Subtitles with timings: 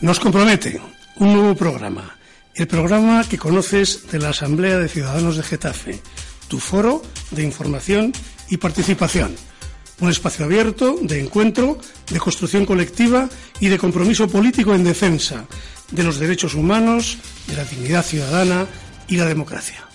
[0.00, 0.80] Nos compromete
[1.16, 2.16] un nuevo programa,
[2.54, 6.00] el programa que conoces de la Asamblea de Ciudadanos de Getafe,
[6.48, 8.10] tu foro de información
[8.48, 9.36] y participación.
[10.00, 13.28] Un espacio abierto de encuentro, de construcción colectiva
[13.60, 15.44] y de compromiso político en defensa
[15.90, 18.66] de los derechos humanos, de la dignidad ciudadana
[19.06, 19.89] y la democracia.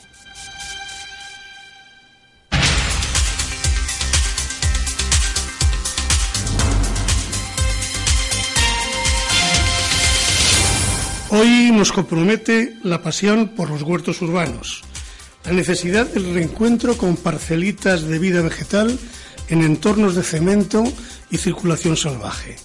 [11.30, 14.84] Hoy nos compromete la pasión por los huertos urbanos,
[15.44, 18.98] la necesidad del reencuentro con parcelitas de vida vegetal
[19.50, 20.84] en entornos de cemento
[21.32, 22.58] y circulación salvaje.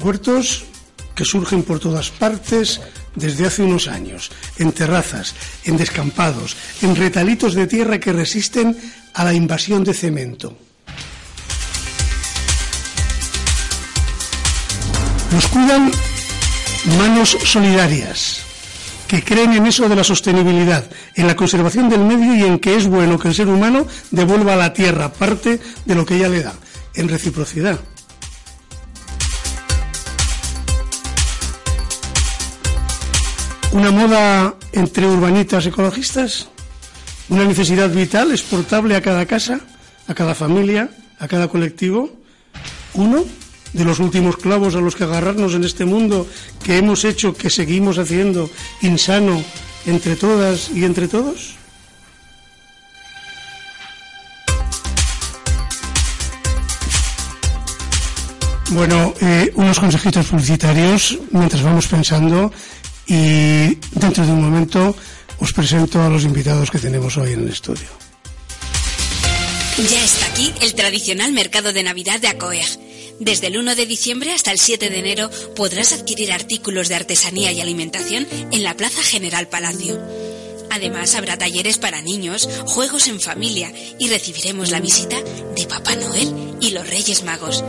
[0.00, 0.64] Huertos
[1.14, 2.80] que surgen por todas partes
[3.14, 5.34] desde hace unos años, en terrazas,
[5.64, 8.76] en descampados, en retalitos de tierra que resisten
[9.14, 10.58] a la invasión de cemento.
[15.30, 15.92] Nos cuidan
[16.86, 18.42] manos solidarias
[19.08, 22.76] que creen en eso de la sostenibilidad, en la conservación del medio y en que
[22.76, 26.28] es bueno que el ser humano devuelva a la tierra parte de lo que ella
[26.28, 26.54] le da,
[26.94, 27.78] en reciprocidad.
[33.72, 36.48] ¿Una moda entre urbanitas ecologistas?
[37.28, 39.60] ¿Una necesidad vital exportable a cada casa,
[40.06, 42.10] a cada familia, a cada colectivo?
[42.94, 43.24] ¿Uno?
[43.74, 46.26] De los últimos clavos a los que agarrarnos en este mundo
[46.62, 48.48] que hemos hecho, que seguimos haciendo
[48.80, 49.44] insano
[49.84, 51.56] entre todas y entre todos?
[58.70, 62.50] Bueno, eh, unos consejitos publicitarios mientras vamos pensando
[63.06, 64.96] y dentro de un momento
[65.38, 67.86] os presento a los invitados que tenemos hoy en el estudio.
[69.76, 72.83] Ya está aquí el tradicional mercado de Navidad de Acoeg
[73.20, 77.52] desde el 1 de diciembre hasta el 7 de enero podrás adquirir artículos de artesanía
[77.52, 80.00] y alimentación en la Plaza General Palacio.
[80.70, 85.20] Además habrá talleres para niños, juegos en familia y recibiremos la visita
[85.54, 87.62] de Papá Noel y los Reyes Magos.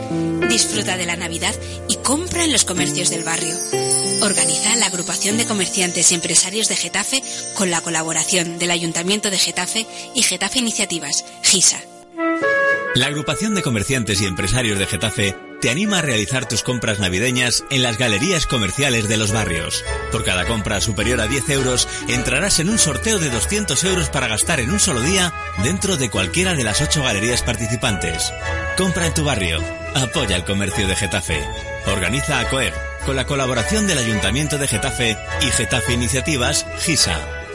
[0.48, 1.54] Disfruta de la Navidad
[1.88, 3.54] y compra en los comercios del barrio.
[4.22, 7.22] Organiza la agrupación de comerciantes y empresarios de Getafe
[7.54, 11.80] con la colaboración del Ayuntamiento de Getafe y Getafe Iniciativas, GISA.
[12.96, 17.62] La agrupación de comerciantes y empresarios de Getafe te anima a realizar tus compras navideñas
[17.68, 19.84] en las galerías comerciales de los barrios.
[20.10, 24.28] Por cada compra superior a 10 euros entrarás en un sorteo de 200 euros para
[24.28, 28.32] gastar en un solo día dentro de cualquiera de las 8 galerías participantes.
[28.78, 29.62] Compra en tu barrio.
[29.94, 31.44] Apoya el comercio de Getafe.
[31.84, 32.72] Organiza ACOER
[33.04, 37.45] con la colaboración del Ayuntamiento de Getafe y Getafe Iniciativas GISA.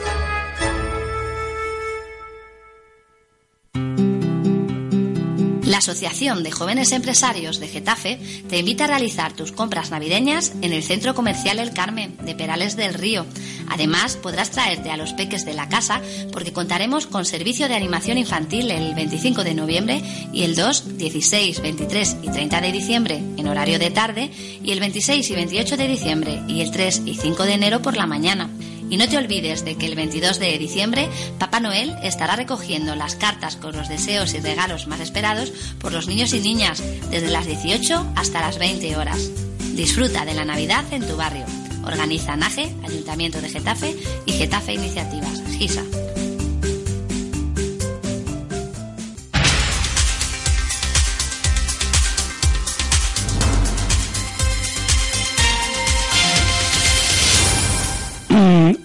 [5.72, 10.74] La Asociación de Jóvenes Empresarios de Getafe te invita a realizar tus compras navideñas en
[10.74, 13.24] el Centro Comercial El Carmen de Perales del Río.
[13.70, 18.18] Además, podrás traerte a los peques de la casa porque contaremos con servicio de animación
[18.18, 23.48] infantil el 25 de noviembre y el 2, 16, 23 y 30 de diciembre en
[23.48, 24.30] horario de tarde
[24.62, 27.96] y el 26 y 28 de diciembre y el 3 y 5 de enero por
[27.96, 28.50] la mañana.
[28.92, 31.08] Y no te olvides de que el 22 de diciembre
[31.38, 36.08] Papá Noel estará recogiendo las cartas con los deseos y regalos más esperados por los
[36.08, 39.30] niños y niñas desde las 18 hasta las 20 horas.
[39.74, 41.46] Disfruta de la Navidad en tu barrio.
[41.86, 46.01] Organiza NAGE, Ayuntamiento de Getafe y Getafe Iniciativas, GISA.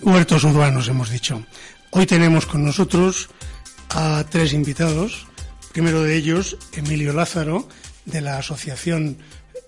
[0.01, 1.45] Huertos urbanos, hemos dicho.
[1.91, 3.29] Hoy tenemos con nosotros
[3.89, 5.27] a tres invitados.
[5.71, 7.67] Primero de ellos, Emilio Lázaro,
[8.05, 9.17] de la Asociación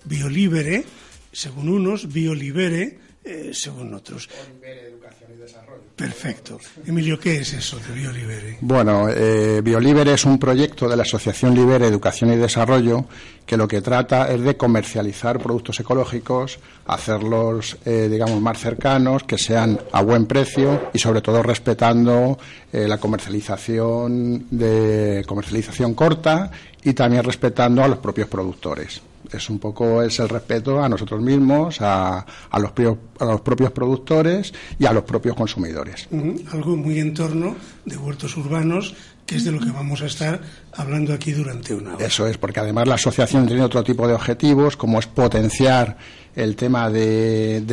[0.04, 0.84] Biolibere,
[1.32, 4.28] según unos, Biolibere, eh, según otros.
[4.62, 5.82] Educación y Desarrollo.
[5.96, 6.58] Perfecto.
[6.86, 8.58] Emilio, ¿qué es eso de BioLibere?
[8.60, 13.06] Bueno, eh, BioLibere es un proyecto de la Asociación Libere Educación y Desarrollo
[13.50, 19.38] que lo que trata es de comercializar productos ecológicos, hacerlos, eh, digamos, más cercanos, que
[19.38, 22.38] sean a buen precio y sobre todo respetando
[22.72, 26.52] eh, la comercialización de comercialización corta
[26.84, 29.02] y también respetando a los propios productores
[29.32, 32.72] es un poco es el respeto a nosotros mismos, a, a, los,
[33.18, 36.08] a los propios productores y a los propios consumidores.
[36.52, 38.94] Algo muy en torno de huertos urbanos,
[39.26, 40.40] que es de lo que vamos a estar
[40.72, 42.06] hablando aquí durante una hora.
[42.06, 45.96] Eso es, porque además la asociación tiene otro tipo de objetivos, como es potenciar
[46.36, 47.66] el tema del,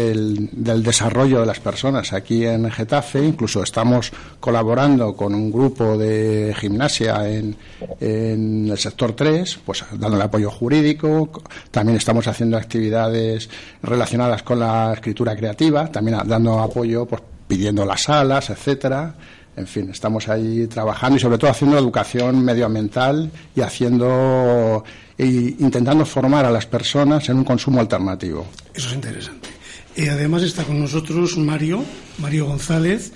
[0.83, 3.23] desarrollo de las personas aquí en Getafe.
[3.23, 7.55] Incluso estamos colaborando con un grupo de gimnasia en,
[7.99, 11.29] el sector 3, pues dando el apoyo jurídico.
[11.71, 13.49] También estamos haciendo actividades
[13.83, 19.15] relacionadas con la escritura creativa, también dando apoyo, pues pidiendo las salas, etcétera.
[19.55, 24.83] En fin, estamos ahí trabajando y sobre todo haciendo educación medioambiental y haciendo
[25.17, 25.25] e
[25.59, 28.45] intentando formar a las personas en un consumo alternativo.
[28.73, 29.49] Eso es interesante.
[29.95, 31.83] Y además está con nosotros Mario,
[32.19, 33.11] Mario González,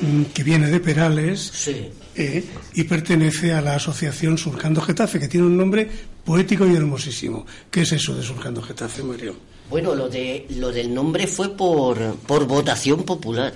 [0.00, 1.68] mm, que viene de Perales
[2.14, 2.44] eh,
[2.74, 5.88] y pertenece a la asociación Surcando Getafe, que tiene un nombre
[6.24, 7.44] poético y hermosísimo.
[7.70, 9.36] ¿Qué es eso de Surcando Getafe, Mario?
[9.68, 13.52] Bueno, lo, de, lo del nombre fue por, por votación popular,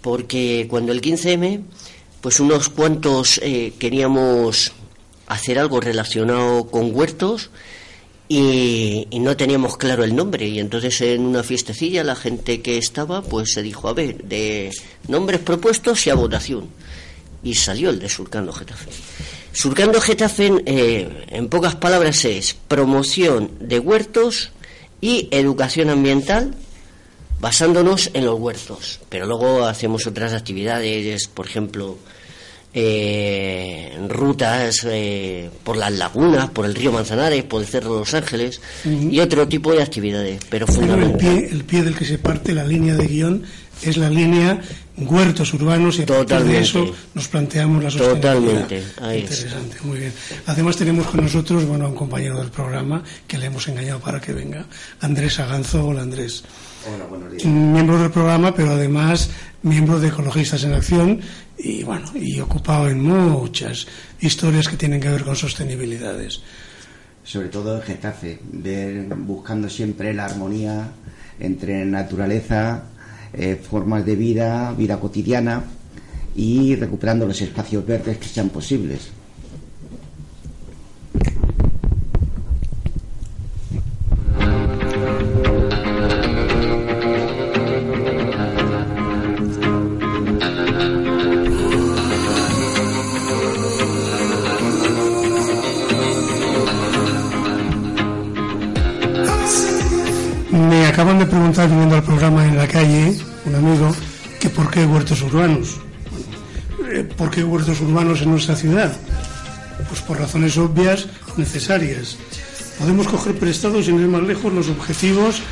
[0.00, 1.62] porque cuando el 15M,
[2.20, 4.72] pues unos cuantos eh, queríamos
[5.28, 7.50] hacer algo relacionado con huertos
[8.28, 10.46] y, no teníamos claro el nombre.
[10.48, 14.70] Y entonces en una fiestecilla la gente que estaba pues se dijo a ver de
[15.06, 16.68] nombres propuestos y a votación
[17.42, 18.90] y salió el de Surcando Getafe.
[19.52, 24.50] Surcando Getafe eh, en pocas palabras es promoción de huertos
[25.00, 26.54] y educación ambiental
[27.40, 29.00] basándonos en los huertos.
[29.08, 31.98] Pero luego hacemos otras actividades por ejemplo
[32.80, 38.14] eh, rutas eh, por las lagunas, por el río Manzanares, por el Cerro de los
[38.14, 40.40] Ángeles y otro tipo de actividades.
[40.48, 43.42] Pero, el, pie, el pie del que se parte la línea de guion
[43.82, 44.60] es la línea
[44.96, 48.34] huertos urbanos y a partir de eso nos planteamos la sostenibilidad.
[48.34, 48.82] Totalmente,
[49.18, 50.12] Interesante, muy bien.
[50.46, 54.20] Además tenemos con nosotros, bueno, a un compañero del programa que le hemos engañado para
[54.20, 54.66] que venga,
[55.00, 55.84] Andrés Aganzo.
[55.84, 56.44] Hola Andrés.
[56.86, 57.44] Hola, buenos días.
[57.44, 59.30] Miembro del programa, pero además
[59.62, 61.20] miembro de Ecologistas en Acción
[61.58, 63.88] y bueno, y ocupado en muchas
[64.20, 66.40] historias que tienen que ver con sostenibilidades.
[67.24, 68.38] Sobre todo en Getafe,
[69.16, 70.88] buscando siempre la armonía
[71.40, 72.84] entre naturaleza,
[73.32, 75.64] eh, formas de vida, vida cotidiana
[76.36, 79.10] y recuperando los espacios verdes que sean posibles.
[107.28, 108.90] ¿Por qué huertos urbanos en nuestra ciudad?
[109.86, 112.16] Pues por razones obvias, necesarias.
[112.78, 115.42] Podemos coger prestados, sin ir más lejos, los objetivos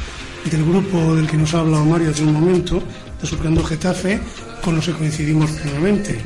[0.50, 2.82] del grupo del que nos ha hablado Mario hace un momento,
[3.20, 4.18] de Surcando Getafe,
[4.64, 6.18] con los que coincidimos plenamente.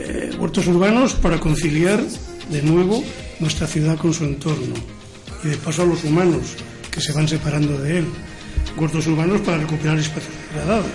[0.00, 2.02] Eh, huertos urbanos para conciliar
[2.50, 3.04] de nuevo
[3.38, 4.74] nuestra ciudad con su entorno
[5.44, 6.56] y de paso a los humanos
[6.90, 8.06] que se van separando de él.
[8.76, 10.90] Huertos urbanos para recuperar espacios degradados,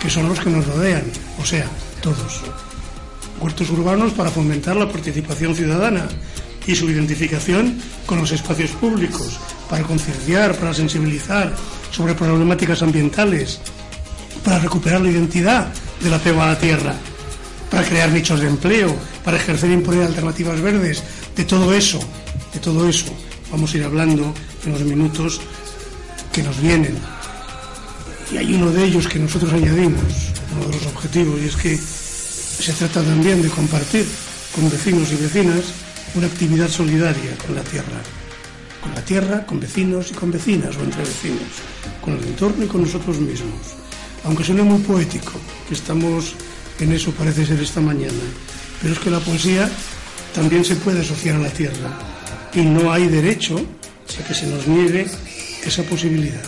[0.00, 1.04] que son los que nos rodean,
[1.38, 1.66] o sea,
[2.00, 2.40] todos.
[3.40, 6.08] Huertos urbanos para fomentar la participación ciudadana
[6.66, 9.38] y su identificación con los espacios públicos,
[9.70, 11.54] para concienciar, para sensibilizar
[11.90, 13.60] sobre problemáticas ambientales,
[14.44, 15.68] para recuperar la identidad
[16.02, 16.94] del apego a la tierra,
[17.70, 21.02] para crear nichos de empleo, para ejercer e imponer alternativas verdes,
[21.36, 22.00] de todo eso,
[22.52, 23.12] de todo eso
[23.50, 25.40] vamos a ir hablando en los minutos
[26.32, 26.98] que nos vienen.
[28.32, 30.02] Y hay uno de ellos que nosotros añadimos,
[30.54, 31.78] uno de los objetivos, y es que
[32.68, 34.04] se trata también de compartir
[34.54, 35.72] con vecinos y vecinas
[36.14, 38.02] una actividad solidaria con la tierra.
[38.82, 41.48] Con la tierra, con vecinos y con vecinas o entre vecinos,
[42.02, 43.72] con el entorno y con nosotros mismos.
[44.24, 45.32] Aunque suene muy poético,
[45.66, 46.34] que estamos
[46.78, 48.28] en eso parece ser esta mañana,
[48.82, 49.66] pero es que la poesía
[50.34, 51.98] también se puede asociar a la tierra
[52.52, 55.06] y no hay derecho a que se nos niegue
[55.64, 56.44] esa posibilidad.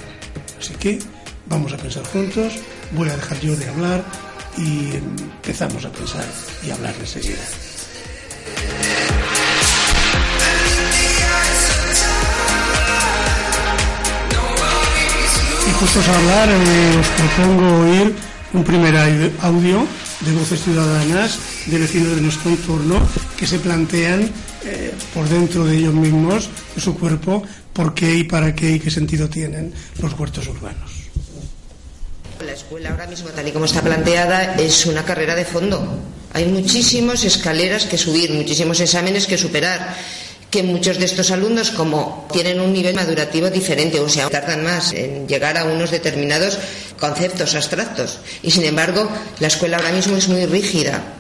[0.59, 0.99] Así que
[1.47, 2.53] vamos a pensar juntos,
[2.93, 6.26] voy a dejar yo de hablar y empezamos a pensar
[6.66, 7.45] y a hablar enseguida.
[15.62, 18.14] Y dispuestos a hablar, eh, os propongo oír
[18.52, 18.97] un primer
[19.40, 19.87] audio
[20.21, 23.00] de voces ciudadanas de vecinos de nuestro entorno
[23.37, 24.28] que se plantean
[24.64, 27.42] eh, por dentro de ellos mismos, de su cuerpo,
[27.73, 31.00] por qué y para qué y qué sentido tienen los huertos urbanos.
[32.71, 35.83] La escuela ahora mismo, tal y como está planteada, es una carrera de fondo.
[36.33, 39.97] Hay muchísimas escaleras que subir, muchísimos exámenes que superar
[40.53, 44.93] que muchos de estos alumnos, como tienen un nivel madurativo diferente, o sea, tardan más
[44.93, 46.61] en llegar a unos determinados
[47.00, 48.21] conceptos abstractos.
[48.41, 49.11] Y sin embargo,
[49.41, 51.19] la escuela ahora mismo es muy rígida.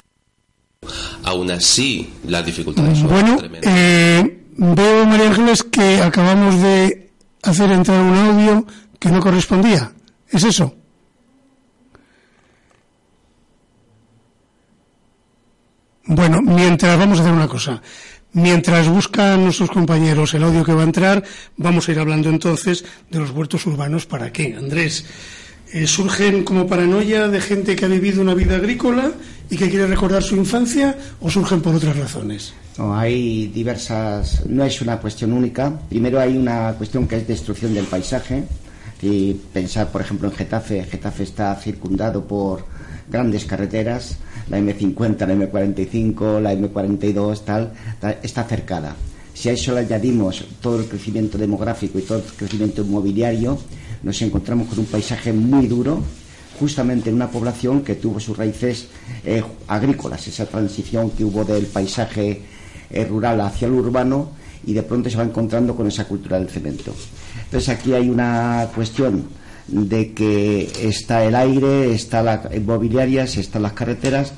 [1.24, 7.10] Aún así, las dificultades son bueno, eh, veo, María Ángeles, que acabamos de
[7.42, 8.66] hacer entrar un audio
[9.00, 9.90] que no correspondía.
[10.28, 10.76] ¿Es eso?
[16.12, 17.80] Bueno, mientras vamos a hacer una cosa.
[18.32, 21.22] Mientras buscan nuestros compañeros el audio que va a entrar,
[21.56, 24.06] vamos a ir hablando entonces de los huertos urbanos.
[24.06, 25.04] ¿Para qué, Andrés?
[25.72, 29.12] Eh, ¿Surgen como paranoia de gente que ha vivido una vida agrícola
[29.50, 32.54] y que quiere recordar su infancia o surgen por otras razones?
[32.76, 35.78] No, hay diversas, no es una cuestión única.
[35.88, 38.42] Primero hay una cuestión que es destrucción del paisaje.
[39.00, 40.82] Y pensar, por ejemplo, en Getafe.
[40.90, 42.64] Getafe está circundado por
[43.08, 44.16] grandes carreteras
[44.50, 47.72] la M50, la M45, la M42, tal,
[48.22, 48.96] está cercada.
[49.32, 53.58] Si a eso le añadimos todo el crecimiento demográfico y todo el crecimiento inmobiliario,
[54.02, 56.02] nos encontramos con un paisaje muy duro,
[56.58, 58.88] justamente en una población que tuvo sus raíces
[59.24, 62.42] eh, agrícolas, esa transición que hubo del paisaje
[62.90, 64.32] eh, rural hacia el urbano
[64.66, 66.92] y de pronto se va encontrando con esa cultura del cemento.
[67.44, 69.24] Entonces aquí hay una cuestión
[69.70, 74.32] de que está el aire, está la inmobiliaria, están las carreteras.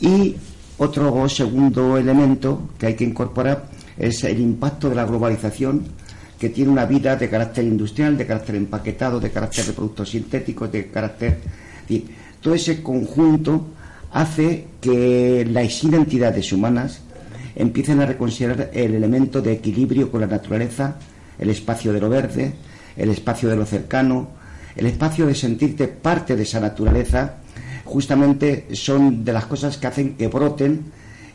[0.00, 0.36] Y
[0.78, 5.84] otro segundo elemento que hay que incorporar es el impacto de la globalización
[6.38, 10.70] que tiene una vida de carácter industrial, de carácter empaquetado, de carácter de productos sintéticos,
[10.70, 11.40] de carácter...
[12.40, 13.66] todo ese conjunto
[14.12, 17.00] hace que las identidades humanas
[17.56, 20.96] empiecen a reconsiderar el elemento de equilibrio con la naturaleza,
[21.38, 22.52] el espacio de lo verde,
[22.96, 24.37] el espacio de lo cercano,
[24.78, 27.34] el espacio de sentirte parte de esa naturaleza,
[27.84, 30.84] justamente son de las cosas que hacen que broten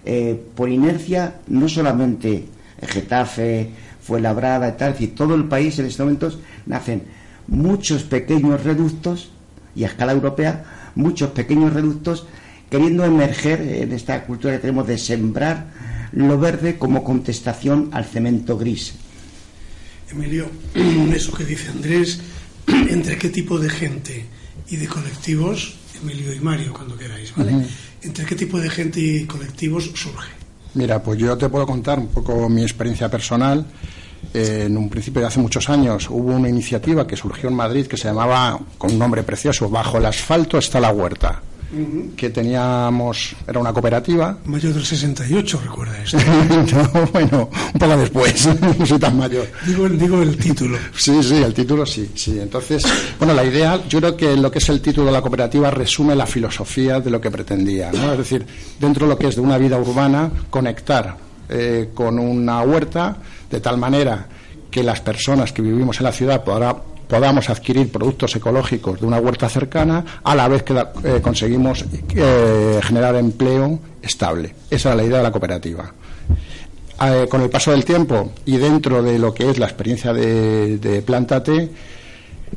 [0.05, 2.45] eh, por inercia no solamente
[2.81, 3.69] Getafe,
[4.01, 7.03] Fuenlabrada y tal, es decir, todo el país en estos momentos nacen
[7.47, 9.29] muchos pequeños reductos
[9.75, 12.25] y a escala europea muchos pequeños reductos
[12.69, 15.67] queriendo emerger en esta cultura que tenemos de sembrar
[16.13, 18.93] lo verde como contestación al cemento gris.
[20.11, 20.47] Emilio,
[21.13, 22.19] eso que dice Andrés,
[22.89, 24.25] entre qué tipo de gente
[24.69, 27.65] y de colectivos, Emilio y Mario, cuando queráis, ¿vale?
[28.01, 30.29] ¿Entre qué tipo de gente y colectivos surge?
[30.73, 33.65] Mira, pues yo te puedo contar un poco mi experiencia personal.
[34.33, 37.87] Eh, en un principio de hace muchos años hubo una iniciativa que surgió en Madrid
[37.87, 41.41] que se llamaba, con un nombre precioso, Bajo el asfalto está la huerta
[42.15, 44.37] que teníamos, era una cooperativa.
[44.45, 46.17] Mayor del 68, recuerda esto.
[46.93, 48.49] no, bueno, un poco después,
[48.79, 49.47] no soy tan mayor.
[49.65, 50.77] Digo, digo el título.
[50.95, 52.39] Sí, sí, el título sí, sí.
[52.39, 52.83] Entonces,
[53.17, 56.15] bueno, la idea, yo creo que lo que es el título de la cooperativa resume
[56.15, 58.11] la filosofía de lo que pretendía, ¿no?
[58.11, 58.45] Es decir,
[58.79, 61.17] dentro de lo que es de una vida urbana, conectar
[61.49, 63.17] eh, con una huerta
[63.49, 64.27] de tal manera
[64.71, 69.19] que las personas que vivimos en la ciudad podrán podamos adquirir productos ecológicos de una
[69.19, 74.55] huerta cercana a la vez que eh, conseguimos eh, generar empleo estable.
[74.67, 75.93] Esa es la idea de la cooperativa.
[77.05, 80.79] Eh, con el paso del tiempo y dentro de lo que es la experiencia de,
[80.79, 81.69] de Plántate,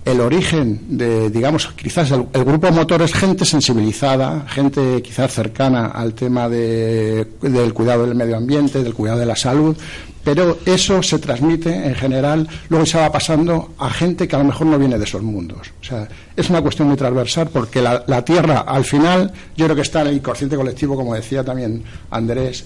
[0.06, 6.14] el origen de, digamos, quizás el, grupo motor es gente sensibilizada, gente quizás cercana al
[6.14, 9.76] tema de, del cuidado del medio ambiente, del cuidado de la salud,
[10.26, 14.46] pero eso se transmite en general, luego se va pasando a gente que a lo
[14.46, 15.68] mejor no viene de esos mundos.
[15.80, 19.82] O sea, es una cuestión muy transversal porque la, tierra, al final, yo creo que
[19.82, 22.64] está en el inconsciente colectivo, como decía también Andrés.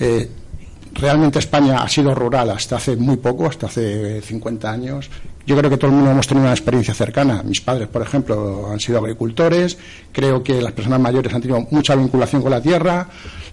[0.00, 0.26] Eh,
[0.94, 5.10] realmente España ha sido rural hasta hace muy poco, hasta hace 50 años.
[5.46, 7.42] Yo creo que todo el mundo hemos tenido una experiencia cercana.
[7.42, 9.76] Mis padres, por ejemplo, han sido agricultores.
[10.12, 13.08] Creo que las personas mayores han tenido mucha vinculación con la tierra.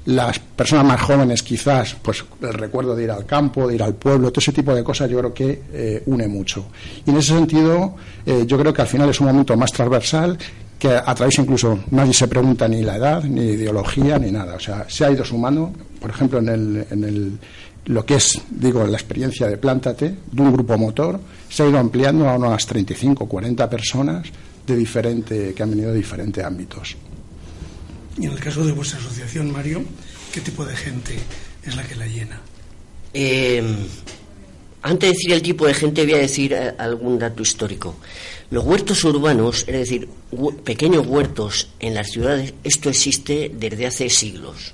[0.06, 3.96] Las personas más jóvenes quizás, pues el recuerdo de ir al campo, de ir al
[3.96, 6.68] pueblo, todo ese tipo de cosas yo creo que eh, une mucho.
[7.06, 10.38] Y en ese sentido, eh, yo creo que al final es un momento más transversal
[10.80, 14.56] que a través incluso nadie se pregunta ni la edad, ni ideología, ni nada.
[14.56, 17.38] O sea, se ha ido sumando, por ejemplo, en, el, en el,
[17.86, 21.20] lo que es, digo, la experiencia de Plántate, de un grupo motor,
[21.50, 24.28] se ha ido ampliando a unas 35, 40 personas
[24.66, 26.96] de diferente, que han venido de diferentes ámbitos.
[28.18, 29.84] Y en el caso de vuestra asociación, Mario,
[30.32, 31.18] ¿qué tipo de gente
[31.64, 32.40] es la que la llena?
[33.14, 33.64] Eh,
[34.82, 37.96] antes de decir el tipo de gente, voy a decir eh, algún dato histórico.
[38.50, 40.08] Los huertos urbanos, es decir,
[40.64, 44.74] pequeños huertos en las ciudades, esto existe desde hace siglos.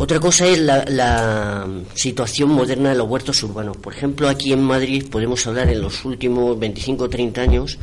[0.00, 3.76] Otra cosa es la, situación moderna de los huertos urbanos.
[3.78, 7.78] Por ejemplo, aquí en Madrid podemos hablar en los últimos 25 o 30 años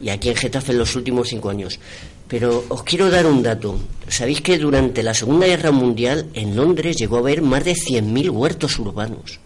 [0.00, 1.80] y aquí en Getafe en los últimos 5 años.
[2.28, 3.80] Pero os quiero dar un dato.
[4.06, 8.30] ¿Sabéis que durante la Segunda Guerra Mundial en Londres llegó a haber más de 100.000
[8.30, 9.40] huertos urbanos?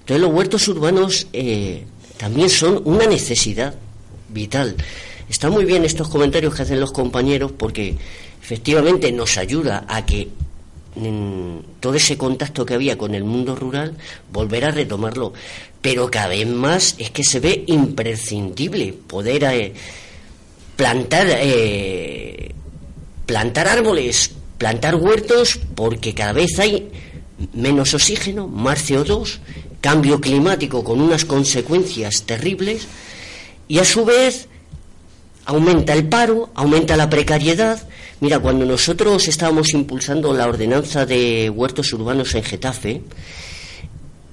[0.00, 1.84] Entonces los huertos urbanos eh,
[2.16, 3.74] también son una necesidad
[4.30, 4.76] vital.
[5.28, 7.98] Están muy bien estos comentarios que hacen los compañeros porque
[8.42, 10.28] efectivamente nos ayuda a que
[11.80, 13.96] todo ese contacto que había con el mundo rural,
[14.32, 15.32] volver a retomarlo.
[15.82, 19.72] Pero cada vez más es que se ve imprescindible poder eh,
[20.76, 22.52] plantar, eh,
[23.26, 26.90] plantar árboles, plantar huertos, porque cada vez hay
[27.52, 29.40] menos oxígeno, más CO2
[29.84, 32.86] cambio climático con unas consecuencias terribles
[33.68, 34.48] y a su vez
[35.44, 37.86] aumenta el paro, aumenta la precariedad.
[38.24, 43.02] Mira, cuando nosotros estábamos impulsando la ordenanza de huertos urbanos en Getafe,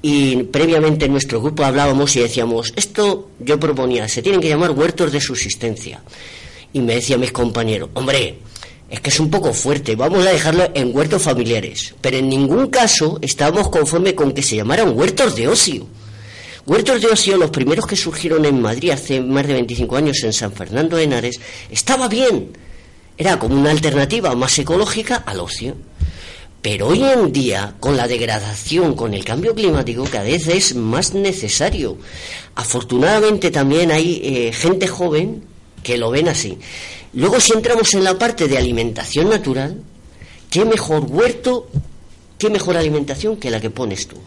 [0.01, 4.71] y previamente en nuestro grupo hablábamos y decíamos, esto yo proponía, se tienen que llamar
[4.71, 6.01] huertos de subsistencia.
[6.71, 8.37] Y me decía mis compañeros, hombre,
[8.89, 12.67] es que es un poco fuerte, vamos a dejarlo en huertos familiares, pero en ningún
[12.67, 15.85] caso estábamos conforme con que se llamaran huertos de ocio.
[16.65, 20.31] Huertos de ocio, los primeros que surgieron en Madrid hace más de 25 años en
[20.31, 22.53] San Fernando de Henares, estaba bien,
[23.21, 25.75] era como una alternativa más ecológica al ocio.
[26.59, 31.13] Pero hoy en día, con la degradación, con el cambio climático, cada vez es más
[31.13, 31.97] necesario.
[32.55, 35.43] Afortunadamente también hay eh, gente joven
[35.83, 36.57] que lo ven así.
[37.13, 39.83] Luego, si entramos en la parte de alimentación natural,
[40.49, 41.69] ¿qué mejor huerto,
[42.39, 44.17] qué mejor alimentación que la que pones tú?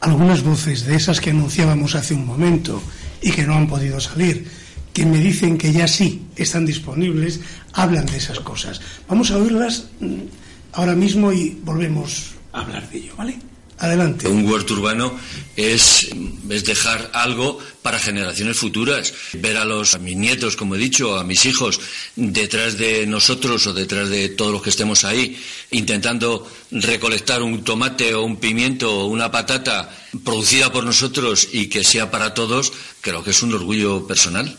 [0.00, 2.82] Algunas voces de esas que anunciábamos hace un momento
[3.20, 4.46] y que no han podido salir,
[4.92, 7.40] que me dicen que ya sí están disponibles,
[7.72, 8.80] hablan de esas cosas.
[9.08, 10.14] Vamos a oírlas mm,
[10.72, 13.38] ahora mismo y volvemos a hablar de ello, ¿vale?
[13.80, 14.28] Adelante.
[14.28, 15.18] Un huerto urbano
[15.56, 16.10] es,
[16.50, 19.14] es, dejar algo para generaciones futuras.
[19.32, 21.80] Ver a los a mis nietos, como he dicho, a mis hijos,
[22.14, 25.34] detrás de nosotros o detrás de todos los que estemos ahí,
[25.70, 29.88] intentando recolectar un tomate o un pimiento o una patata
[30.22, 34.58] producida por nosotros y que sea para todos, creo que es un orgullo personal.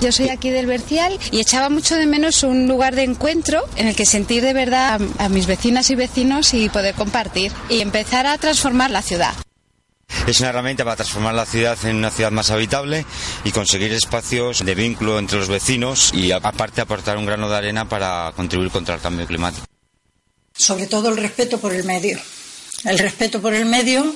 [0.00, 3.88] Yo soy aquí del Bercial y echaba mucho de menos un lugar de encuentro en
[3.88, 8.26] el que sentir de verdad a, mis vecinas y vecinos y poder compartir y empezar
[8.26, 9.34] a transformar la ciudad.
[10.26, 13.06] Es una herramienta para transformar la ciudad en una ciudad más habitable
[13.44, 17.88] y conseguir espacios de vínculo entre los vecinos y aparte aportar un grano de arena
[17.88, 19.66] para contribuir contra el cambio climático.
[20.56, 22.18] Sobre todo el respeto por el medio.
[22.84, 24.14] El respeto por el medio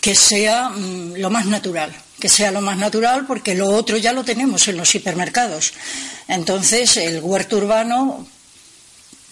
[0.00, 4.12] que sea mm, lo más natural que sea lo más natural, porque lo otro ya
[4.12, 5.72] lo tenemos en los hipermercados.
[6.28, 8.24] Entonces, el huerto urbano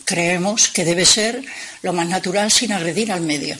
[0.04, 1.40] creemos que debe ser
[1.82, 3.56] lo más natural sin agredir al medio.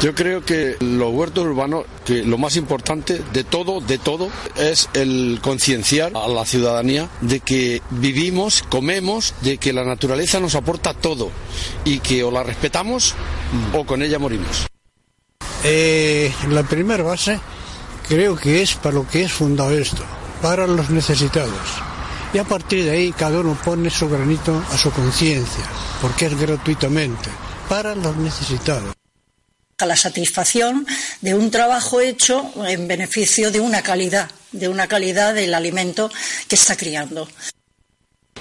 [0.00, 4.88] Yo creo que los huertos urbanos, que lo más importante de todo, de todo, es
[4.94, 10.94] el concienciar a la ciudadanía de que vivimos, comemos, de que la naturaleza nos aporta
[10.94, 11.30] todo
[11.84, 13.14] y que o la respetamos
[13.74, 14.71] o con ella morimos.
[15.64, 17.38] Eh, la primera base
[18.08, 20.04] creo que es para lo que es fundado esto,
[20.40, 21.52] para los necesitados.
[22.34, 25.64] Y a partir de ahí cada uno pone su granito a su conciencia,
[26.00, 27.28] porque es gratuitamente,
[27.68, 28.94] para los necesitados.
[29.78, 30.86] A la satisfacción
[31.20, 36.10] de un trabajo hecho en beneficio de una calidad, de una calidad del alimento
[36.48, 37.28] que está criando.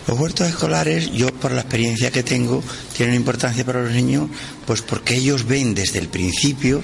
[0.08, 2.64] Los huertos escolares, yo por la experiencia que tengo,
[2.96, 4.30] tienen importancia para los niños,
[4.66, 6.84] pues porque ellos ven desde el principio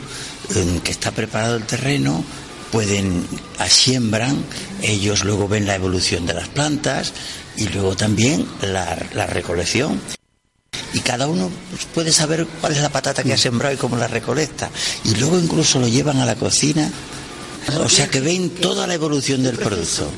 [0.83, 2.23] que está preparado el terreno,
[2.71, 3.25] pueden
[3.67, 4.43] siembran,
[4.81, 7.13] ellos luego ven la evolución de las plantas
[7.55, 8.95] y luego también la,
[9.27, 9.99] recolección.
[10.93, 13.97] Y cada uno pues, puede saber cuál es la patata que ha sembrado y cómo
[13.97, 14.69] la recolecta.
[15.03, 16.89] Y luego incluso lo llevan a la cocina.
[17.83, 20.09] O sea que ven toda la evolución del producto.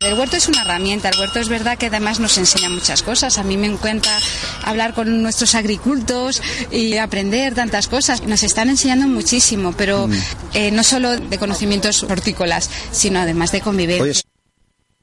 [0.00, 3.36] El huerto es una herramienta, el huerto es verdad que además nos enseña muchas cosas.
[3.36, 4.16] A mí me encanta
[4.62, 8.22] hablar con nuestros agricultos y aprender tantas cosas.
[8.22, 10.12] Nos están enseñando muchísimo, pero mm.
[10.54, 14.22] eh, no solo de conocimientos hortícolas, sino además de convivencia.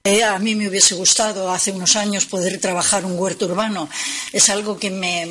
[0.05, 3.89] Eh, a mí me hubiese gustado hace unos años poder trabajar un huerto urbano.
[4.31, 5.27] Es algo que me,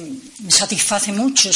[0.47, 1.49] satisface mucho.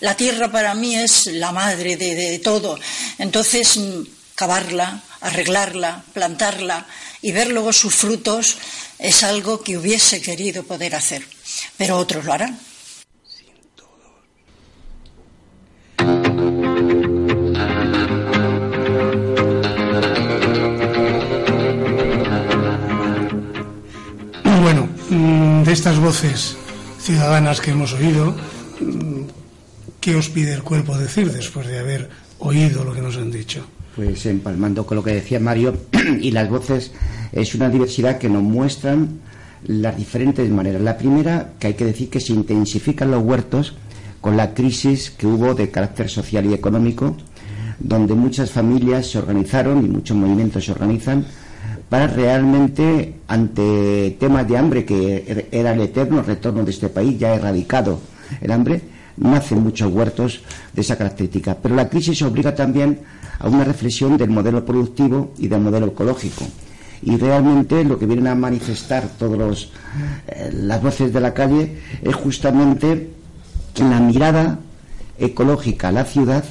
[0.00, 2.78] la tierra para mí es la madre de todo.
[3.18, 4.02] Entonces, mm,
[4.34, 6.86] cavarla, arreglarla, plantarla
[7.22, 8.58] y ver luego sus frutos
[8.98, 11.24] es algo que hubiese querido poder hacer,
[11.78, 12.58] pero otros lo harán.
[24.62, 26.56] Bueno, mm, de estas voces
[27.00, 28.36] ciudadanas que hemos oído,
[28.80, 29.22] mm,
[30.02, 32.10] ¿qué os pide el cuerpo decir después de haber
[32.40, 33.66] oído lo que nos han dicho?
[33.96, 35.76] Pues empalmando con lo que decía Mario
[36.20, 36.92] y las voces,
[37.32, 39.20] es una diversidad que nos muestran
[39.66, 40.82] las diferentes maneras.
[40.82, 43.74] La primera, que hay que decir que se intensifican los huertos
[44.20, 47.16] con la crisis que hubo de carácter social y económico,
[47.78, 51.24] donde muchas familias se organizaron y muchos movimientos se organizan
[51.88, 57.34] para realmente, ante temas de hambre, que era el eterno retorno de este país, ya
[57.34, 58.00] erradicado
[58.40, 58.80] el hambre,
[59.16, 60.40] nacen muchos huertos
[60.72, 61.56] de esa característica.
[61.62, 62.98] Pero la crisis obliga también
[63.38, 66.44] a una reflexión del modelo productivo y del modelo ecológico.
[67.02, 69.68] Y realmente lo que vienen a manifestar todas
[70.26, 73.10] eh, las voces de la calle es justamente
[73.78, 74.58] la mirada
[75.18, 76.44] ecológica a la ciudad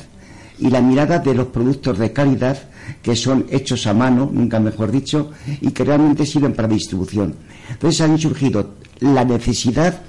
[0.59, 2.57] y la mirada de los productos de calidad
[3.01, 7.35] que son hechos a mano, nunca mejor dicho, y que realmente sirven para distribución.
[7.69, 10.01] Entonces han surgido la necesidad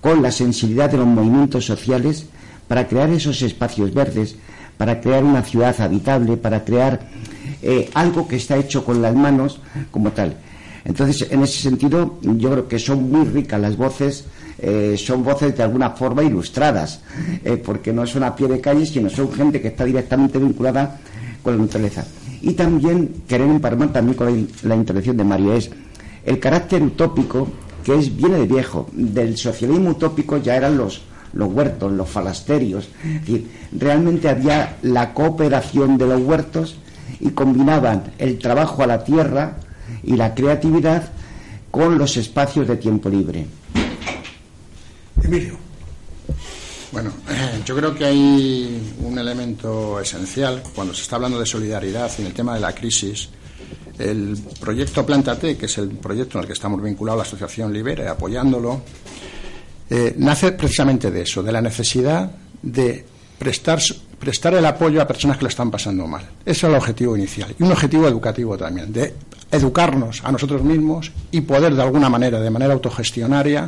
[0.00, 2.26] con la sensibilidad de los movimientos sociales
[2.66, 4.36] para crear esos espacios verdes,
[4.80, 7.00] para crear una ciudad habitable, para crear
[7.60, 10.38] eh, algo que está hecho con las manos como tal.
[10.86, 14.24] Entonces, en ese sentido, yo creo que son muy ricas las voces,
[14.58, 17.02] eh, son voces de alguna forma ilustradas,
[17.44, 20.98] eh, porque no son a pie de calle, sino son gente que está directamente vinculada
[21.42, 22.06] con la naturaleza.
[22.40, 25.70] Y también querer emparmar también con la, intervención de Mario es
[26.24, 27.48] el carácter utópico
[27.84, 28.88] que es viene de viejo.
[28.94, 32.88] Del socialismo utópico ya eran los los huertos, los falasterios.
[33.04, 36.76] Es decir, realmente había la cooperación de los huertos
[37.18, 39.56] y combinaban el trabajo a la tierra
[40.02, 41.10] y la creatividad
[41.70, 43.46] con los espacios de tiempo libre.
[45.22, 45.56] Emilio.
[46.92, 47.12] Bueno,
[47.64, 52.26] yo creo que hay un elemento esencial cuando se está hablando de solidaridad y en
[52.26, 53.28] el tema de la crisis.
[53.96, 58.10] El proyecto Plántate, que es el proyecto en el que estamos vinculados la Asociación Libera,
[58.10, 58.82] apoyándolo,
[59.90, 62.30] eh, nace precisamente de eso, de la necesidad
[62.62, 63.04] de
[63.38, 66.22] prestar, el apoyo a personas que lo están pasando mal.
[66.44, 67.54] Ese es el objetivo inicial.
[67.58, 69.14] Y un objetivo educativo también, de
[69.50, 73.64] educarnos a nosotros mismos y poder de alguna manera, de manera autogestionaria,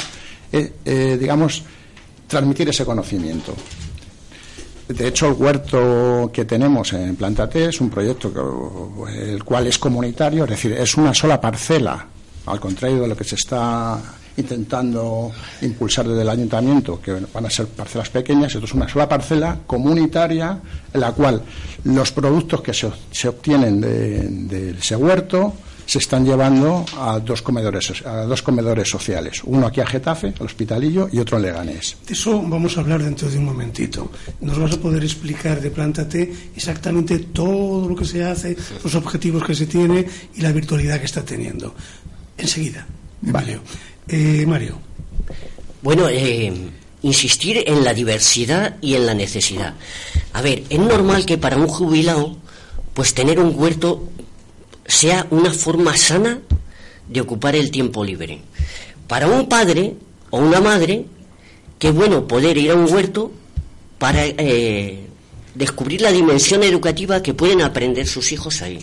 [0.52, 1.64] eh, eh, digamos,
[2.28, 3.54] transmitir ese conocimiento.
[4.87, 8.30] De hecho, el huerto que tenemos en Plantate es un proyecto
[9.08, 12.06] el cual es comunitario, es decir, es una sola parcela,
[12.46, 13.98] al contrario de lo que se está
[14.36, 19.08] intentando impulsar desde el ayuntamiento, que van a ser parcelas pequeñas, esto es una sola
[19.08, 20.58] parcela comunitaria
[20.92, 21.42] en la cual
[21.84, 28.06] los productos que se, se obtienen de, ese huerto se están llevando a dos comedores
[28.06, 31.96] a dos comedores sociales, uno aquí a Getafe, al Hospitalillo, y otro en Leganés.
[32.06, 34.10] De eso vamos a hablar dentro de un momentito.
[34.40, 39.44] Nos vas a poder explicar de Plántate exactamente todo lo que se hace, los objetivos
[39.44, 41.74] que se tiene y la virtualidad que está teniendo.
[42.38, 42.86] Enseguida.
[43.22, 43.60] Vale.
[44.08, 44.78] Eh, Mario.
[45.80, 46.52] Bueno, eh,
[47.02, 49.74] insistir en la diversidad y en la necesidad.
[50.32, 52.36] A ver, es normal que para un jubilado,
[52.94, 54.08] pues tener un huerto
[54.86, 56.40] sea una forma sana
[57.08, 58.40] de ocupar el tiempo libre.
[59.06, 59.94] Para un padre
[60.30, 61.04] o una madre,
[61.78, 63.30] qué bueno poder ir a un huerto
[63.98, 65.06] para eh,
[65.54, 68.78] descubrir la dimensión educativa que pueden aprender sus hijos ahí.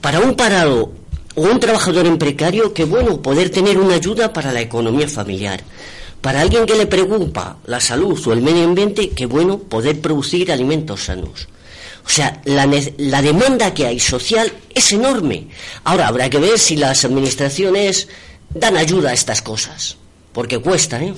[0.00, 0.99] Para un parado
[1.34, 5.62] o un trabajador en precario, qué bueno poder tener una ayuda para la economía familiar.
[6.20, 10.52] Para alguien que le preocupa la salud o el medio ambiente, qué bueno poder producir
[10.52, 11.48] alimentos sanos.
[12.04, 15.48] O sea, la, la demanda que hay social es enorme.
[15.84, 18.08] Ahora habrá que ver si las administraciones
[18.52, 19.96] dan ayuda a estas cosas,
[20.32, 21.14] porque cuesta, ¿eh?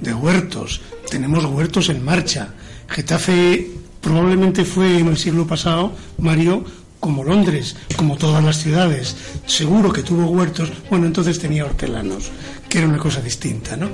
[0.00, 2.54] De huertos, tenemos huertos en marcha.
[2.88, 6.64] Getafe probablemente fue en el siglo pasado, Mario,
[6.98, 9.16] como Londres, como todas las ciudades.
[9.46, 12.32] Seguro que tuvo huertos, bueno, entonces tenía hortelanos,
[12.68, 13.90] que era una cosa distinta, ¿no?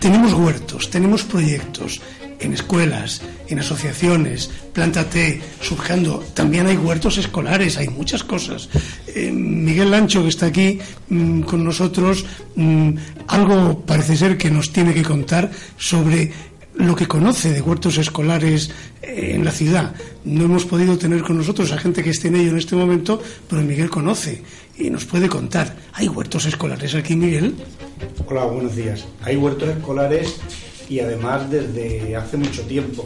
[0.00, 2.00] Tenemos huertos, tenemos proyectos,
[2.40, 6.24] en escuelas, en asociaciones, plántate, surgiendo.
[6.34, 8.68] También hay huertos escolares, hay muchas cosas.
[9.06, 12.24] Eh, Miguel Lancho, que está aquí mm, con nosotros,
[12.56, 12.90] mm,
[13.26, 16.32] algo parece ser que nos tiene que contar sobre
[16.74, 18.70] lo que conoce de huertos escolares
[19.02, 19.94] eh, en la ciudad.
[20.24, 23.20] No hemos podido tener con nosotros a gente que esté en ello en este momento,
[23.48, 24.42] pero Miguel conoce
[24.78, 25.74] y nos puede contar.
[25.94, 27.56] ¿Hay huertos escolares aquí, Miguel?
[28.28, 29.04] Hola, buenos días.
[29.24, 30.36] Hay huertos escolares
[30.88, 33.04] y además desde hace mucho tiempo.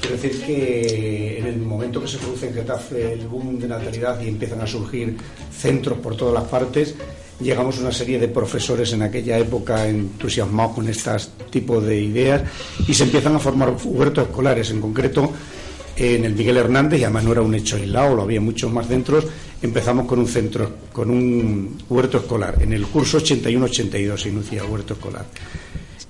[0.00, 4.20] Quiero decir que en el momento que se produce en Getafe el boom de natalidad
[4.20, 5.16] y empiezan a surgir
[5.50, 6.94] centros por todas las partes,
[7.40, 11.10] llegamos una serie de profesores en aquella época entusiasmados con este
[11.50, 12.42] tipo de ideas
[12.86, 15.32] y se empiezan a formar huertos escolares, en concreto
[15.96, 18.86] en el Miguel Hernández, y además no era un hecho aislado, lo había muchos más
[18.86, 19.26] centros,
[19.60, 22.62] empezamos con un centro, con un huerto escolar.
[22.62, 25.26] En el curso 81-82 se inicia el huerto escolar.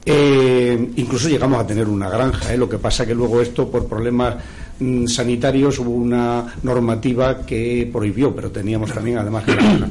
[0.05, 2.57] Eh, incluso llegamos a tener una granja, ¿eh?
[2.57, 4.37] lo que pasa que luego esto, por problemas
[4.79, 9.91] mm, sanitarios, hubo una normativa que prohibió, pero teníamos también además granja.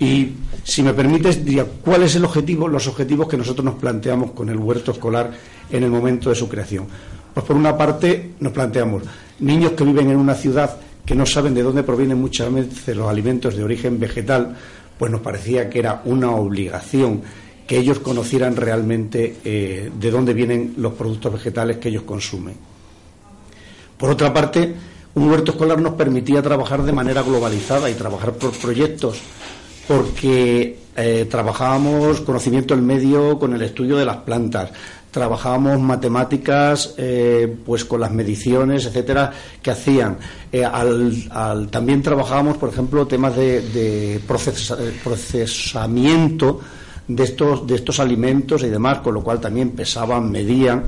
[0.00, 4.30] Y si me permites, diría, ¿cuál es el objetivo, los objetivos que nosotros nos planteamos
[4.30, 5.32] con el huerto escolar
[5.70, 6.86] en el momento de su creación?
[7.34, 9.02] Pues por una parte nos planteamos
[9.40, 13.08] niños que viven en una ciudad que no saben de dónde provienen muchas veces los
[13.08, 14.54] alimentos de origen vegetal,
[14.98, 17.22] pues nos parecía que era una obligación
[17.68, 22.54] que ellos conocieran realmente eh, de dónde vienen los productos vegetales que ellos consumen.
[23.98, 24.74] Por otra parte,
[25.14, 29.18] un huerto escolar nos permitía trabajar de manera globalizada y trabajar por proyectos
[29.86, 34.70] porque eh, trabajábamos conocimiento del medio con el estudio de las plantas,
[35.10, 39.30] trabajábamos matemáticas eh, pues con las mediciones etcétera
[39.62, 40.18] que hacían
[41.70, 44.20] también trabajábamos por ejemplo temas de,
[45.02, 46.60] procesamiento
[47.08, 50.84] de estos de estos alimentos y demás con lo cual también pesaban medían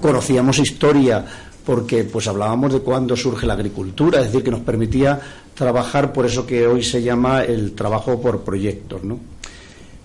[0.00, 1.24] conocíamos historia
[1.64, 5.20] porque pues hablábamos de cuándo surge la agricultura, es decir, que nos permitía
[5.54, 9.04] trabajar por eso que hoy se llama el trabajo por proyectos.
[9.04, 9.18] ¿no?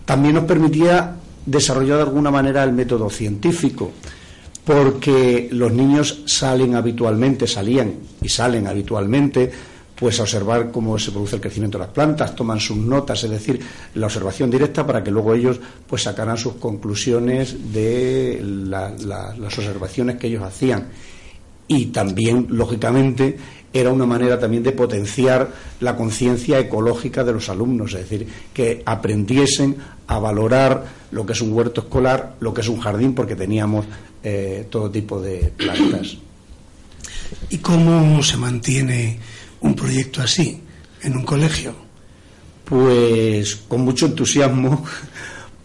[0.06, 1.16] También nos permitía
[1.46, 3.92] desarrollar de alguna manera el método científico,
[4.64, 9.52] porque los niños salen habitualmente, salían y salen habitualmente,
[9.96, 13.30] pues a observar cómo se produce el crecimiento de las plantas, toman sus notas, es
[13.30, 13.60] decir,
[13.94, 20.28] la observación directa para que luego ellos pues sacaran sus conclusiones de las observaciones que
[20.28, 20.90] ellos hacían
[21.68, 23.38] y también, lógicamente,
[23.74, 28.84] era una manera también de potenciar la conciencia ecológica de los alumnos, es decir, que
[28.86, 29.76] aprendiesen
[30.08, 33.86] a valorar lo que es un huerto escolar, lo que es un jardín, porque teníamos
[34.24, 36.18] eh, todo tipo de plantas.
[37.50, 39.20] ¿Y cómo se mantiene
[39.66, 40.62] un proyecto así
[41.02, 41.74] en un colegio?
[42.64, 44.84] Pues con mucho entusiasmo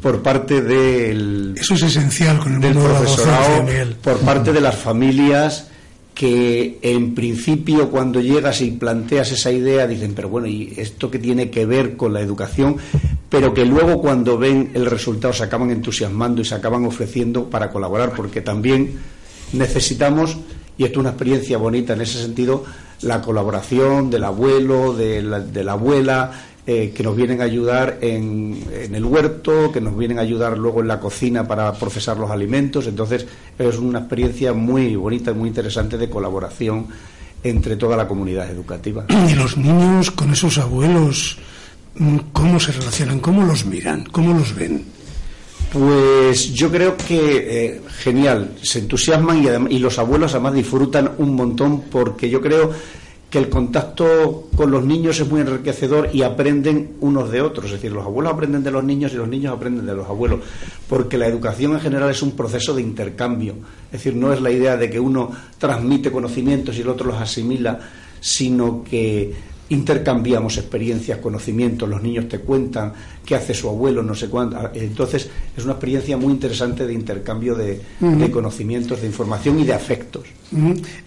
[0.00, 3.66] por parte del eso es esencial con el del profesorado,
[4.02, 5.68] por parte de las familias
[6.14, 11.18] que en principio cuando llegas y planteas esa idea dicen, pero bueno, ¿y esto qué
[11.18, 12.76] tiene que ver con la educación?
[13.30, 17.70] Pero que luego cuando ven el resultado se acaban entusiasmando y se acaban ofreciendo para
[17.70, 18.98] colaborar, porque también
[19.52, 20.36] necesitamos,
[20.76, 22.64] y esto es una experiencia bonita en ese sentido,
[23.02, 26.32] la colaboración del abuelo, de la, abuela,
[26.66, 30.80] eh, que nos vienen a ayudar en, el huerto, que nos vienen a ayudar luego
[30.80, 32.86] en la cocina para procesar los alimentos.
[32.86, 33.26] Entonces
[33.58, 36.86] es una experiencia muy bonita, y muy interesante de colaboración
[37.42, 39.06] entre toda la comunidad educativa.
[39.30, 41.38] Y los niños con esos abuelos,
[41.96, 43.20] mm, ¿cómo se relacionan?
[43.20, 44.04] ¿Cómo los miran?
[44.04, 44.99] ¿Cómo los ven?
[45.72, 51.36] Pues yo creo que eh, genial, se entusiasman y, y los abuelos además disfrutan un
[51.36, 52.72] montón porque yo creo
[53.30, 57.66] que el contacto con los niños es muy enriquecedor y aprenden unos de otros.
[57.66, 60.40] Es decir, los abuelos aprenden de los niños y los niños aprenden de los abuelos,
[60.88, 63.54] porque la educación en general es un proceso de intercambio.
[63.86, 67.20] Es decir, no es la idea de que uno transmite conocimientos y el otro los
[67.20, 67.78] asimila,
[68.20, 69.32] sino que
[69.70, 72.92] intercambiamos experiencias, conocimientos, los niños te cuentan
[73.24, 74.58] qué hace su abuelo, no sé cuánto.
[74.74, 77.80] Entonces, es una experiencia muy interesante de intercambio de,
[78.32, 80.26] conocimientos, de información y de afectos.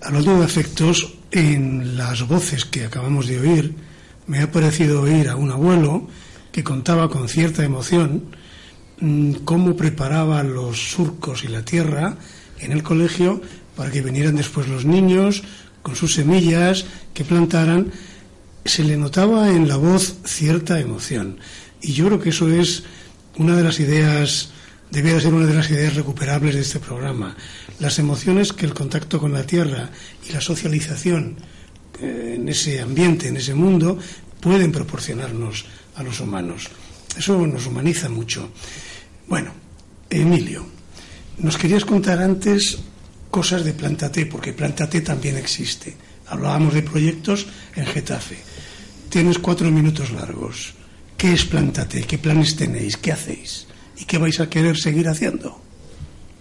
[0.02, 3.76] Hablando de afectos, en las voces que acabamos de oír,
[4.28, 6.08] me ha parecido oír a un abuelo
[6.54, 8.24] que contaba con cierta emoción
[9.02, 12.16] mm, cómo preparaba los surcos y la tierra
[12.60, 13.42] en el colegio
[13.76, 15.44] para que vinieran después los niños
[15.82, 17.92] con sus semillas, que plantaran
[18.66, 21.40] se le notaba en la voz cierta emoción.
[21.82, 22.84] Y yo creo que eso es
[23.38, 24.52] una de las ideas,
[24.90, 27.36] debía ser una de las ideas recuperables de este programa.
[27.80, 29.90] Las emociones que el contacto con la tierra
[30.28, 31.38] y la socialización
[32.00, 33.98] eh, en ese ambiente, en ese mundo,
[34.40, 36.70] pueden proporcionarnos a los humanos.
[37.18, 38.50] Eso nos humaniza mucho.
[39.28, 39.52] Bueno,
[40.10, 40.66] Emilio,
[41.40, 42.80] nos querías contar antes
[43.30, 45.96] cosas de Plantate, porque Plantate también existe.
[46.28, 48.53] Hablábamos de proyectos en Getafe.
[49.14, 50.74] Tienes cuatro minutos largos.
[51.16, 52.02] ¿Qué es Plántate?
[52.02, 52.98] ¿Qué planes tenéis?
[52.98, 53.68] ¿Qué hacéis?
[53.96, 55.56] ¿Y qué vais a querer seguir haciendo?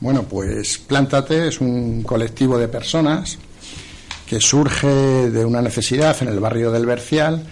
[0.00, 3.36] Bueno, pues Plántate es un colectivo de personas
[4.26, 7.44] que surge de una necesidad en el barrio del Bercial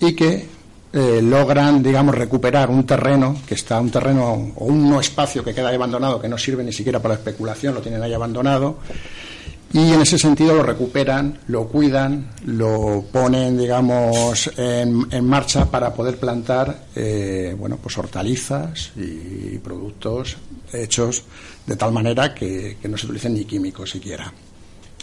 [0.00, 0.46] y que
[0.94, 5.52] eh, logran, digamos, recuperar un terreno que está, un terreno o un no espacio que
[5.52, 8.78] queda ahí abandonado, que no sirve ni siquiera para la especulación, lo tienen ahí abandonado,
[9.72, 16.18] y en ese sentido lo recuperan, lo cuidan, lo ponen, digamos, en, marcha para poder
[16.18, 20.36] plantar, eh, bueno, pues hortalizas y productos
[20.72, 21.24] hechos
[21.66, 24.30] de tal manera que, no se utilicen ni químicos siquiera.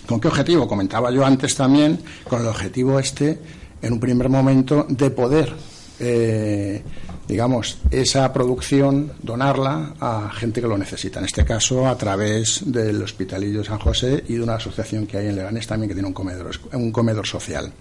[0.05, 0.67] ¿Con qué objetivo?
[0.67, 3.39] Comentaba yo antes también, con el objetivo este,
[3.82, 5.51] en un primer momento, de poder
[5.99, 6.84] eh,
[7.29, 11.19] digamos, esa producción, donarla a gente que lo necesita.
[11.19, 15.17] En este caso, a través del Hospitalillo de San José y de una asociación que
[15.17, 17.71] hay en Leganés también que tiene un comedor, un comedor social.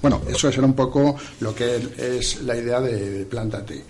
[0.00, 3.84] Bueno, eso es un poco lo que es la idea de, Plántate.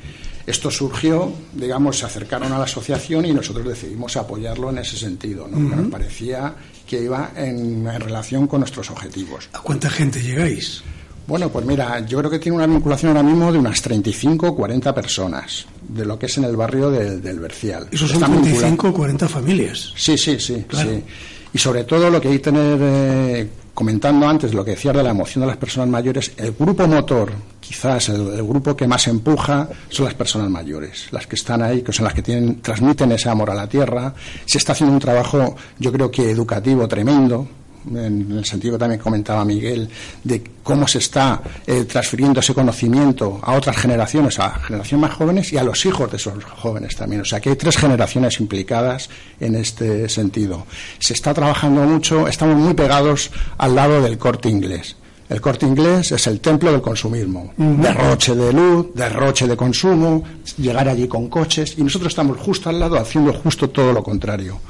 [0.45, 5.47] Esto surgió, digamos, se acercaron a la asociación y nosotros decidimos apoyarlo en ese sentido,
[5.49, 5.59] ¿no?
[5.59, 6.55] nos parecía
[6.87, 9.49] que iba en relación con nuestros objetivos.
[9.53, 10.83] ¿A cuánta gente llegáis?
[11.27, 14.55] Bueno, pues mira, yo creo que tiene una vinculación ahora mismo de unas 35 o
[14.55, 17.89] 40 personas, de lo que es en el barrio del, del Bercial.
[17.91, 19.93] Eso son 35 o 40 familias.
[19.97, 21.05] Sí, sí, sí, sí.
[21.53, 25.03] Y sobre todo lo que hay que tener, eh, comentando antes lo que decías de
[25.03, 29.69] la emoción de las personas mayores, el grupo motor, quizás el, grupo que más empuja,
[29.89, 33.29] son las personas mayores, las que están ahí, que son las que tienen, transmiten ese
[33.29, 34.15] amor a la tierra.
[34.45, 37.49] Se está haciendo un trabajo, yo creo que educativo tremendo,
[37.94, 39.88] en el sentido que también comentaba Miguel,
[40.25, 45.53] de cómo se está eh, transfiriendo ese conocimiento a otras generaciones, a generaciones más jóvenes
[45.53, 47.22] y a los hijos de esos jóvenes también.
[47.22, 49.09] O sea que hay tres generaciones implicadas
[49.40, 50.66] en este sentido.
[50.99, 54.96] Se está trabajando mucho, estamos muy pegados al lado del corte inglés.
[55.29, 57.53] El corte inglés es el templo del consumismo.
[57.57, 60.22] Derroche de luz, derroche de consumo,
[60.57, 64.61] llegar allí con coches y nosotros estamos justo al lado haciendo justo todo lo contrario.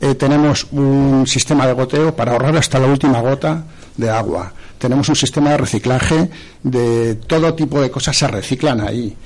[0.00, 3.64] Eh, tenemos un sistema de goteo para ahorrar hasta la última gota
[3.96, 4.52] de agua.
[4.78, 6.30] Tenemos un sistema de reciclaje
[6.62, 9.16] de todo tipo de cosas se reciclan ahí.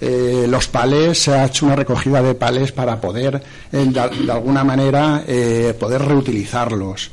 [0.00, 4.64] Eh, los palés, se ha hecho una recogida de palés para poder, eh, de, alguna
[4.64, 5.24] manera,
[5.78, 7.10] poder reutilizarlos.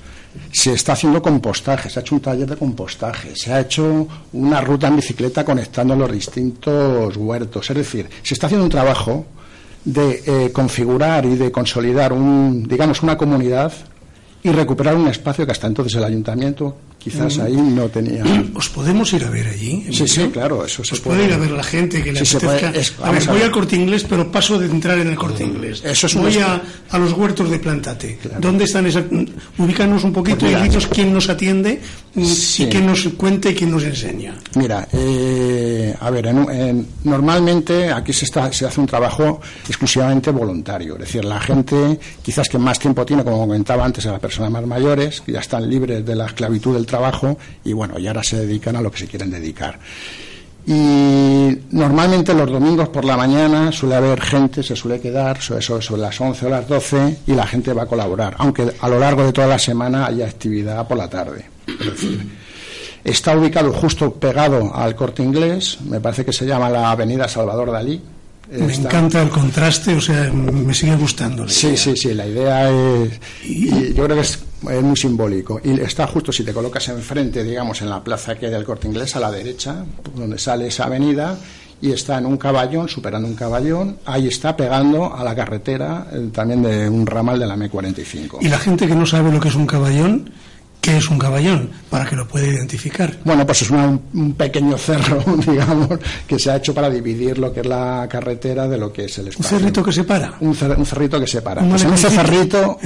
[0.52, 4.60] Se está haciendo compostaje, se ha hecho un taller de compostaje, se ha hecho una
[4.60, 7.70] ruta en bicicleta conectando los distintos huertos.
[7.70, 9.26] Es decir, se está haciendo un trabajo
[9.86, 13.72] de eh, configurar y de consolidar un, digamos, una comunidad
[14.44, 18.24] y recuperar un espacio que hasta entonces el ayuntamiento quizás ahí no tenía.
[18.56, 19.86] ¿Os podemos ir a ver allí?
[19.92, 21.26] Sí, sí, claro, eso se puede.
[21.26, 22.74] ir a ver la gente que le apetezca.
[23.04, 25.84] a ver, voy al corte inglés, pero paso de entrar en el corte inglés.
[25.86, 28.18] Eso es voy a, a, los huertos de Plantate.
[28.40, 29.04] ¿Dónde están esas?
[29.60, 31.80] Ubícanos un poquito y dinos quién nos atiende
[32.16, 34.34] y quién nos cuenta y quién nos enseña.
[34.56, 36.34] Mira, eh, a ver,
[37.04, 40.96] normalmente aquí se, está, se hace un trabajo exclusivamente voluntario.
[40.96, 44.50] Es decir, la gente quizás que más tiempo tiene, como comentaba antes, a las personas
[44.50, 48.08] más mayores, que ya están libres de la esclavitud del trabajo trabajo y bueno, y
[48.08, 49.80] ahora se dedican a lo que se quieren dedicar.
[50.68, 56.02] Y normalmente los domingos por la mañana suele haber gente, se suele quedar eso sobre
[56.02, 59.24] las 11 o las 12 y la gente va a colaborar, aunque a lo largo
[59.24, 61.46] de toda la semana haya actividad por la tarde.
[63.04, 67.72] está ubicado justo pegado al corte inglés, me parece que se llama la Avenida Salvador
[67.72, 68.02] Dalí,
[68.52, 71.48] me encanta el contraste, o sea, me sigue gustando.
[71.48, 73.20] sí, sí, sí, la idea es.
[73.44, 75.60] Y yo creo que es, muy simbólico.
[75.64, 78.88] Y está justo si te colocas enfrente, digamos, en la plaza que hay del corte
[78.88, 81.38] inglés, a la derecha, donde sale esa avenida,
[81.82, 86.30] y está en un caballón, superando un caballón, ahí está pegando a la carretera eh,
[86.34, 88.38] también de un ramal de la M45.
[88.42, 90.32] ¿Y la gente que no sabe lo que es un caballón?
[90.86, 91.72] ¿Qué es un caballón?
[91.90, 93.18] Para que lo pueda identificar.
[93.24, 97.62] Bueno, pues es un pequeño cerro, digamos, que se ha hecho para dividir lo que
[97.62, 99.56] es la carretera de lo que es el espacio.
[99.56, 100.36] ¿Un cerrito que separa?
[100.42, 101.68] Un, un cerrito que separa.
[101.68, 102.78] pues en ese cerrito,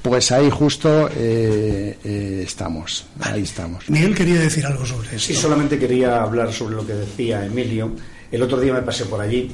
[0.00, 3.04] pues ahí justo eh, eh, estamos.
[3.20, 3.86] Ahí estamos.
[3.90, 5.18] Miguel quería decir algo sobre eso.
[5.18, 7.92] Sí, solamente quería hablar sobre lo que decía Emilio.
[8.30, 9.50] El otro día me pasé por allí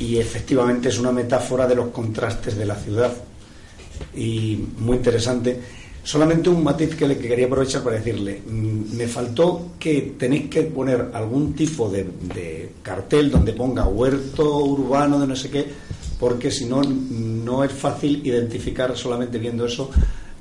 [0.00, 3.12] y efectivamente es una metáfora de los contrastes de la ciudad.
[4.14, 5.60] Y muy interesante
[6.06, 10.62] Solamente un matiz que, le, quería aprovechar para decirle, mm, me faltó que tenéis que
[10.62, 15.66] poner algún tipo de, cartel donde ponga huerto urbano de no sé qué,
[16.20, 19.90] porque si no, no es fácil identificar solamente viendo eso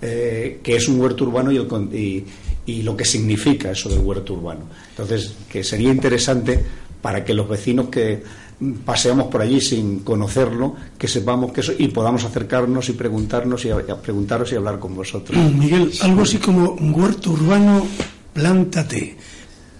[0.04, 2.26] eh, que es un huerto urbano y, el,
[2.68, 4.66] y lo que significa eso del huerto urbano.
[4.92, 6.64] Entonces, que sería interesante
[7.02, 8.22] para que los vecinos que
[8.86, 13.70] paseamos por allí sin conocerlo, que sepamos que eso y podamos acercarnos y preguntarnos y
[14.02, 15.38] preguntaros y hablar con vosotros.
[15.54, 17.86] Miguel, algo así como huerto urbano,
[18.34, 19.18] plántate.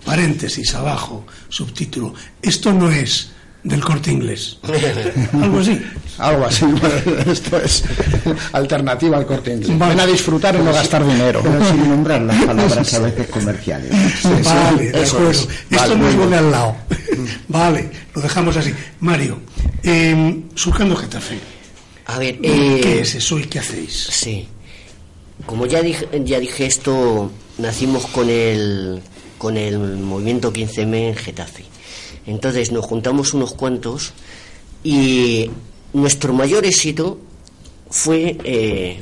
[0.04, 2.14] Paréntesis abajo, subtítulo.
[2.40, 3.32] Esto no es
[3.64, 4.60] del corte inglés.
[5.34, 5.82] Algo así.
[6.20, 6.66] Algo así.
[7.26, 7.84] Esto es
[8.54, 9.78] alternativa al corte inglés.
[9.80, 11.42] Van a disfrutar y no gastar dinero.
[11.44, 13.92] Pero sin nombrar las palabras a veces comerciales.
[14.44, 15.32] vale, de acuerdo.
[15.32, 16.76] Esto no es de al lado.
[17.48, 18.74] vale, lo dejamos así.
[19.02, 19.40] Mario,
[19.84, 21.38] eh, surcando Getafe.
[22.08, 24.08] A ver, eh, ¿qué es eso y qué hacéis?
[24.12, 24.48] Sí.
[25.46, 29.02] Como ya dije, ya dije esto, nacimos con el,
[29.38, 31.66] con el movimiento 15M en Getafe.
[32.26, 34.14] Entonces nos juntamos unos cuantos
[34.84, 35.52] y
[35.94, 37.20] nuestro mayor éxito
[37.90, 39.02] fue eh,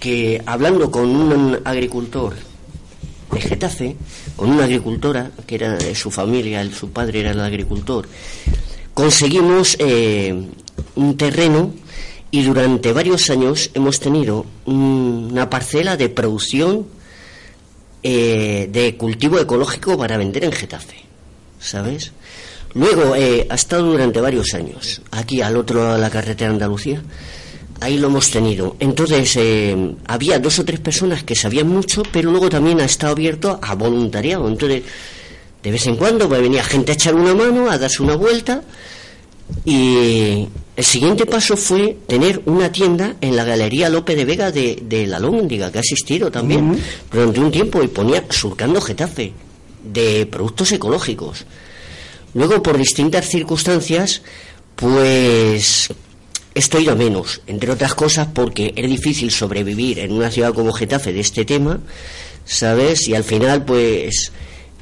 [0.00, 2.34] que hablando con un agricultor
[3.32, 3.96] de Getafe,
[4.36, 8.08] con una agricultora que era de su familia, su padre era el agricultor,
[8.92, 10.34] conseguimos eh,
[10.96, 11.72] un terreno
[12.30, 16.86] y durante varios años hemos tenido una parcela de producción
[18.02, 20.96] eh, de cultivo ecológico para vender en Getafe,
[21.58, 22.12] ¿sabes?
[22.74, 27.02] Luego eh, ha estado durante varios años aquí al otro lado de la carretera Andalucía.
[27.80, 28.76] Ahí lo hemos tenido.
[28.78, 33.12] Entonces, eh, había dos o tres personas que sabían mucho, pero luego también ha estado
[33.12, 34.48] abierto a voluntariado.
[34.48, 34.82] Entonces,
[35.62, 38.62] de vez en cuando pues, venía gente a echar una mano, a darse una vuelta.
[39.64, 44.82] Y el siguiente paso fue tener una tienda en la Galería Lope de Vega de,
[44.82, 46.78] de La Lóndiga, que ha asistido también
[47.12, 49.32] durante un tiempo y ponía surcando Getafe
[49.84, 51.44] de productos ecológicos.
[52.34, 54.22] Luego, por distintas circunstancias,
[54.76, 55.90] pues
[56.54, 60.72] esto ha ido menos, entre otras cosas porque es difícil sobrevivir en una ciudad como
[60.72, 61.80] Getafe de este tema,
[62.44, 63.08] ¿sabes?
[63.08, 64.32] Y al final, pues,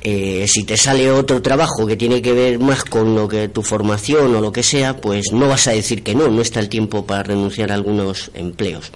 [0.02, 3.62] eh, si te sale otro trabajo que tiene que ver más con lo que tu
[3.62, 6.68] formación o lo que sea, pues no vas a decir que no, no está el
[6.68, 8.90] tiempo para renunciar a algunos empleos.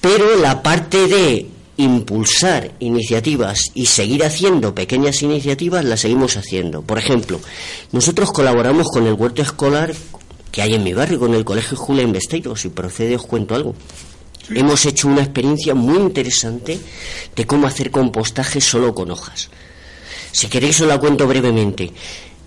[0.00, 1.46] Pero la parte de
[1.78, 6.82] impulsar iniciativas y seguir haciendo pequeñas iniciativas, las seguimos haciendo.
[6.82, 7.40] Por ejemplo,
[7.92, 9.92] nosotros colaboramos con el huerto escolar
[10.56, 12.56] que hay en mi barrio, con el Colegio Julia Investeiro.
[12.56, 13.74] Si procede, os cuento algo.
[14.48, 16.78] Hemos hecho una experiencia muy interesante
[17.36, 19.50] de cómo hacer compostaje solo con hojas.
[20.32, 21.92] Si queréis, os la cuento brevemente.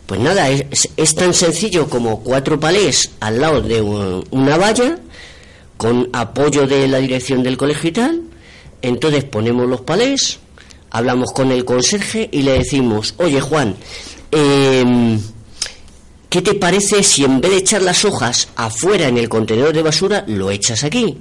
[0.08, 4.98] Pues nada, es, es tan sencillo como cuatro palés al lado de una valla,
[5.78, 8.24] con apoyo de la dirección del colegio y tal,
[8.82, 10.40] entonces ponemos los palés,
[10.90, 13.76] hablamos con el conserje y le decimos, oye Juan,
[14.32, 15.22] em,
[16.30, 19.82] ¿qué te parece si en vez de echar las hojas afuera en el contenedor de
[19.82, 21.18] basura, lo echas aquí?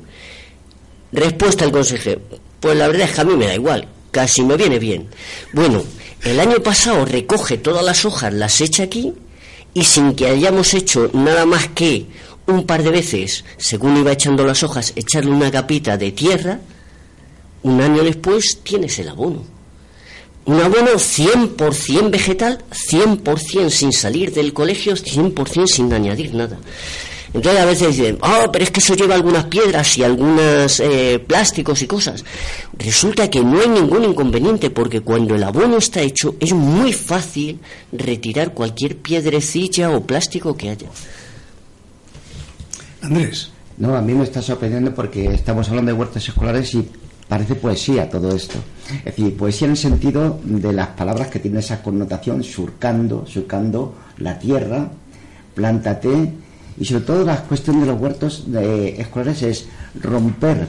[1.12, 2.18] Respuesta del conserje,
[2.60, 5.08] pues la verdad es que a mí me da igual, casi me viene bien.
[5.52, 5.82] Bueno,
[6.22, 9.14] el año pasado recoge todas las hojas, las echa aquí
[9.74, 12.06] y sin que hayamos hecho nada más que
[12.46, 16.60] un par de veces, según iba echando las hojas, echarle una capita de tierra,
[17.62, 19.57] un año después tienes el abono.
[20.48, 26.58] Un abono 100% vegetal, 100% sin salir del colegio, 100% sin añadir nada.
[27.34, 31.22] Entonces a veces dicen, oh, pero es que eso lleva algunas piedras y algunos eh,
[31.26, 32.24] plásticos y cosas.
[32.78, 37.60] Resulta que no hay ningún inconveniente porque cuando el abono está hecho es muy fácil
[37.92, 40.88] retirar cualquier piedrecilla o plástico que haya.
[43.02, 43.50] Andrés.
[43.76, 46.88] No, a mí me está sorprendiendo porque estamos hablando de huertas escolares y
[47.28, 48.58] parece poesía todo esto.
[49.04, 53.94] Es decir, poesía en el sentido de las palabras que tienen esa connotación, surcando, surcando
[54.18, 54.90] la tierra,
[55.54, 56.32] plántate,
[56.80, 59.68] y sobre todo la cuestión de los huertos de escolares es
[60.00, 60.66] romper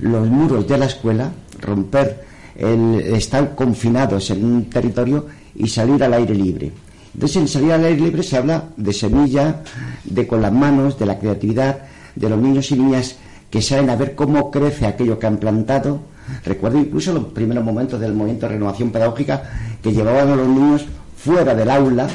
[0.00, 1.30] los muros de la escuela,
[1.60, 2.24] romper
[2.56, 6.72] el estar confinados en un territorio y salir al aire libre.
[7.14, 9.62] Entonces, en salir al aire libre se habla de semilla,
[10.04, 11.82] de con las manos, de la creatividad,
[12.14, 13.16] de los niños y niñas
[13.52, 16.00] que saben a ver cómo crece aquello que han plantado.
[16.42, 19.42] Recuerdo incluso los primeros momentos del movimiento de renovación pedagógica
[19.82, 20.86] que llevaban a los niños
[21.18, 22.08] fuera del aula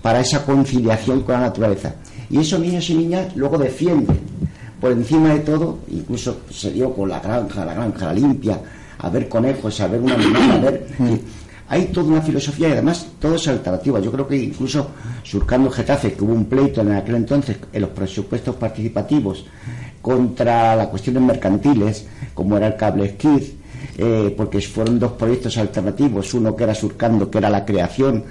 [0.00, 1.96] para esa conciliación con la naturaleza.
[2.30, 4.18] Y esos niños y niñas luego defienden
[4.80, 8.58] por encima de todo, incluso se dio con la granja, la granja, la limpia,
[8.98, 10.86] a ver conejos, a ver una animal, a ver...
[11.66, 13.98] Hay toda una filosofía y además todo es alternativa.
[13.98, 14.90] Yo creo que incluso
[15.22, 19.46] surcando Getafe, que hubo un pleito en aquel entonces en los presupuestos participativos
[20.04, 23.56] contra las cuestiones mercantiles, como era el cable esquí,
[23.96, 28.22] eh, porque fueron dos proyectos alternativos, uno que era surcando, que era la creación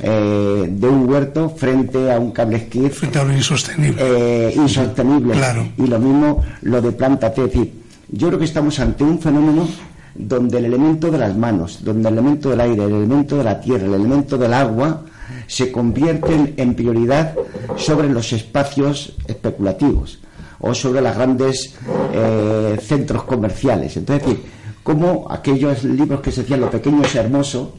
[0.00, 2.88] eh, de un huerto frente a un cable esquí.
[2.88, 4.02] Frente a insostenible.
[4.04, 5.34] Eh, insostenible.
[5.34, 5.68] Claro.
[5.78, 7.74] Y lo mismo lo de planta Es decir,
[8.08, 9.68] yo creo que estamos ante un fenómeno
[10.16, 13.60] donde el elemento de las manos, donde el elemento del aire, el elemento de la
[13.60, 15.04] tierra, el elemento del agua,
[15.46, 17.36] se convierten en prioridad
[17.76, 20.18] sobre los espacios especulativos
[20.60, 21.74] o sobre los grandes
[22.12, 23.96] eh, centros comerciales.
[23.96, 24.50] Entonces, es decir,
[24.82, 27.74] como aquellos libros que se decían lo pequeño es hermoso,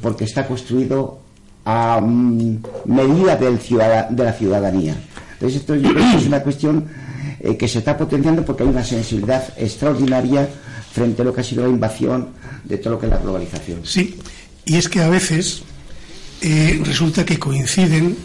[0.00, 1.18] porque está construido
[1.64, 4.96] a mm, medida del de la ciudadanía.
[5.34, 6.88] Entonces, esto es una cuestión
[7.40, 10.48] eh, que se está potenciando porque hay una sensibilidad extraordinaria
[10.92, 12.28] frente a lo que ha sido la invasión
[12.64, 13.80] de todo lo que es la globalización.
[13.84, 14.18] Sí,
[14.64, 15.62] y es que a veces
[16.40, 18.16] eh, resulta que coinciden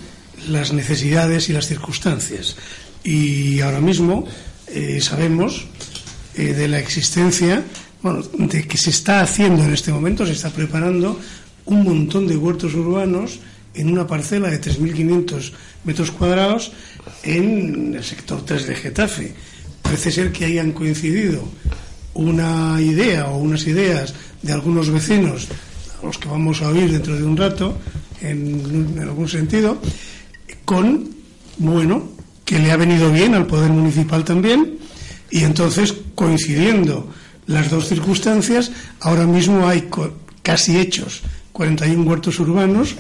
[0.50, 2.56] las necesidades y las circunstancias.
[3.08, 4.26] Y ahora mismo
[4.68, 5.66] eh, sabemos
[6.36, 7.64] de la existencia,
[8.04, 11.18] bueno, de que se está haciendo en este momento, se está preparando
[11.66, 13.40] un montón de huertos urbanos
[13.74, 15.52] en una parcela de 3.500
[15.86, 16.74] metros cuadrados
[17.24, 19.34] en el sector 3 de Getafe.
[19.82, 21.48] Parece ser que hayan coincidido
[22.14, 25.48] una idea o unas ideas de algunos vecinos,
[26.02, 27.78] a los que vamos a oír dentro de un rato,
[28.22, 29.80] en algún sentido,
[30.66, 31.10] con,
[31.58, 32.17] bueno,
[32.48, 34.78] que le ha venido bien al Poder Municipal también,
[35.30, 37.12] y entonces, coincidiendo
[37.46, 38.72] las dos circunstancias,
[39.02, 39.90] ahora mismo hay
[40.42, 42.96] casi hechos 41 huertos urbanos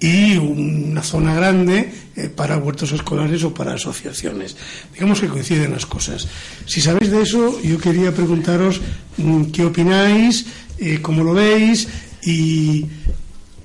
[0.00, 4.56] y una zona grande eh, para huertos escolares o para asociaciones.
[4.92, 6.26] Digamos que coinciden las cosas.
[6.66, 8.80] Si sabéis de eso, yo quería preguntaros
[9.16, 10.44] mm, qué opináis,
[10.78, 11.86] eh, cómo lo veis
[12.24, 12.84] y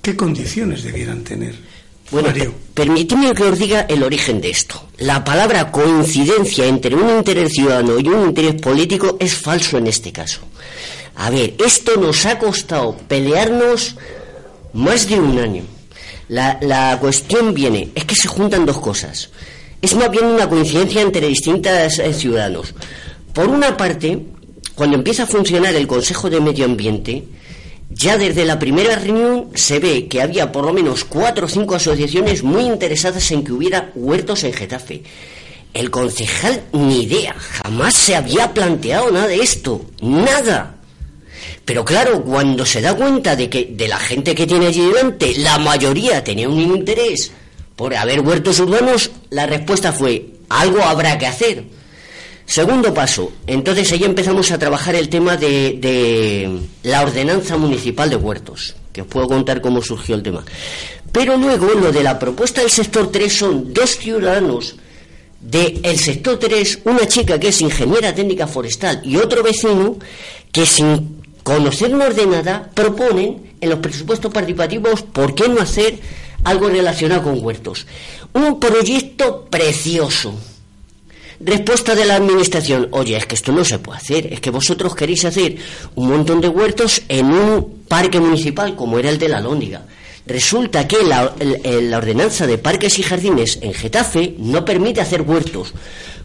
[0.03, 1.66] qué condiciones debieran tener.
[2.09, 2.29] Bueno,
[2.73, 4.81] permíteme que os diga el origen de esto.
[4.97, 10.13] La palabra coincidencia entre un interés ciudadano y un interés político es falso en este
[10.13, 10.39] caso.
[11.15, 13.95] A ver, esto nos ha costado pelearnos
[14.73, 15.63] más de un año.
[16.29, 19.29] La, cuestión viene, es que se juntan dos cosas.
[19.81, 22.73] Es más bien una coincidencia entre distintos eh, ciudadanos.
[23.33, 24.19] Por una parte,
[24.75, 27.23] cuando empieza a funcionar el Consejo de Medio Ambiente,
[27.89, 31.75] ya desde la primera reunión se ve que había por lo menos cuatro o cinco
[31.75, 35.03] asociaciones muy interesadas en que hubiera huertos en Getafe.
[35.73, 40.75] El concejal ni idea, jamás se había planteado nada de esto, nada.
[41.65, 45.35] Pero claro, cuando se da cuenta de que de la gente que tiene allí delante,
[45.37, 47.31] la mayoría tenía un interés
[47.75, 51.63] por haber huertos urbanos, la respuesta fue, algo habrá que hacer.
[52.47, 58.15] Segundo paso, entonces ahí empezamos a trabajar el tema de, de, la ordenanza municipal de
[58.15, 60.43] huertos, que os puedo contar cómo surgió el tema.
[61.11, 64.77] Pero luego lo de la propuesta del sector 3 son dos ciudadanos
[65.41, 69.97] del sector 3, una chica que es ingeniera técnica forestal y otro vecino
[70.51, 75.97] que sin conocer una ordenada, proponen en los presupuestos participativos por qué no hacer
[76.43, 77.87] algo relacionado con huertos.
[78.33, 80.33] Un proyecto precioso.
[81.39, 84.95] Respuesta de la administración, oye, es que esto no se puede hacer, es que vosotros
[84.95, 85.57] queréis hacer
[85.95, 89.85] un montón de huertos en un parque municipal como era el de la Lóndiga.
[90.25, 95.73] Resulta que la, la ordenanza de parques y jardines en Getafe no permite hacer huertos.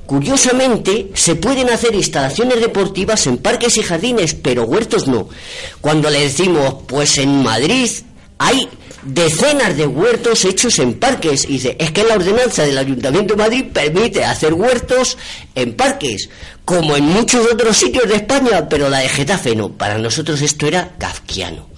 [0.07, 5.29] Curiosamente, se pueden hacer instalaciones deportivas en parques y jardines, pero huertos no.
[5.81, 7.89] Cuando le decimos, pues en Madrid
[8.39, 8.69] hay
[9.05, 11.45] decenas de huertos hechos en parques.
[11.45, 15.19] Y dice, es que la ordenanza del Ayuntamiento de Madrid permite hacer huertos
[15.55, 16.29] en parques,
[16.65, 19.71] como en muchos otros sitios de España, pero la de Getafe no.
[19.71, 21.73] Para nosotros esto era kafkiano.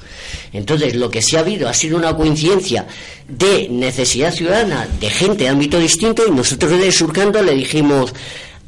[0.52, 2.86] Entonces, lo que sí ha habido ha sido una coincidencia
[3.26, 8.12] de necesidad ciudadana de gente de ámbito distinto y nosotros de Surcando le dijimos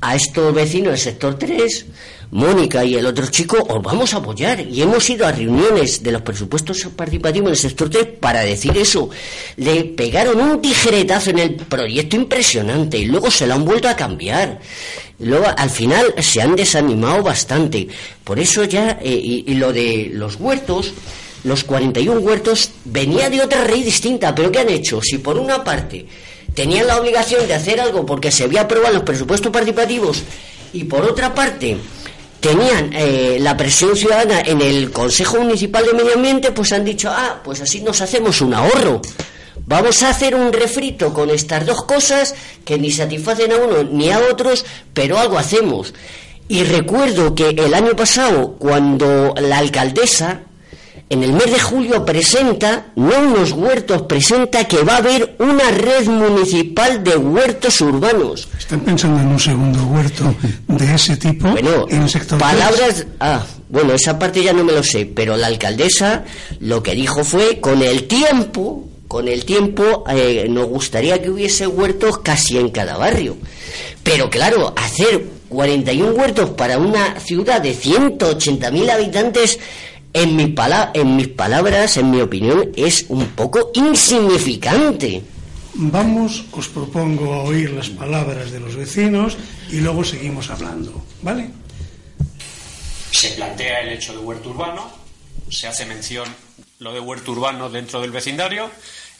[0.00, 1.86] a estos vecinos del sector 3,
[2.30, 4.60] Mónica y el otro chico, os vamos a apoyar.
[4.60, 8.76] Y hemos ido a reuniones de los presupuestos participativos en el sector 3 para decir
[8.76, 9.08] eso.
[9.56, 13.96] Le pegaron un tijeretazo en el proyecto impresionante y luego se lo han vuelto a
[13.96, 14.60] cambiar.
[15.18, 17.88] Luego, al final, se han desanimado bastante.
[18.22, 20.92] Por eso ya, eh, y lo de los huertos,
[21.46, 25.00] los 41 huertos venía de otra raíz distinta, pero ¿qué han hecho?
[25.00, 26.04] Si por una parte
[26.54, 30.22] tenían la obligación de hacer algo porque se había aprobado los presupuestos participativos
[30.72, 31.76] y por otra parte
[32.40, 37.10] tenían eh, la presión ciudadana en el Consejo Municipal de Medio Ambiente, pues han dicho,
[37.10, 39.00] ah, pues así nos hacemos un ahorro.
[39.66, 42.34] Vamos a hacer un refrito con estas dos cosas
[42.64, 44.64] que ni satisfacen a uno ni a otros,
[44.94, 45.92] pero algo hacemos.
[46.48, 50.42] Y recuerdo que el año pasado, cuando la alcaldesa
[51.08, 55.70] en el mes de julio presenta, no unos huertos, presenta que va a haber una
[55.70, 58.48] red municipal de huertos urbanos.
[58.58, 60.34] ¿Están pensando en un segundo huerto
[60.66, 62.38] de ese tipo bueno, en el sector?
[62.38, 63.06] Palabras.
[63.20, 66.24] Ah, bueno, esa parte ya no me lo sé, pero la alcaldesa
[66.58, 71.68] lo que dijo fue: con el tiempo, con el tiempo, eh, nos gustaría que hubiese
[71.68, 73.36] huertos casi en cada barrio.
[74.02, 79.58] Pero claro, hacer 41 huertos para una ciudad de 180.000 habitantes
[80.16, 80.54] en, mi
[80.94, 85.22] en mis palabras, en mi opinión, es un poco insignificante.
[85.74, 89.36] Vamos, os propongo oír las palabras de los vecinos
[89.70, 91.50] y luego seguimos hablando, ¿vale?
[93.10, 94.90] Se plantea el hecho de huerto urbano,
[95.50, 96.26] se hace mención
[96.78, 98.70] lo de huerto urbano dentro del vecindario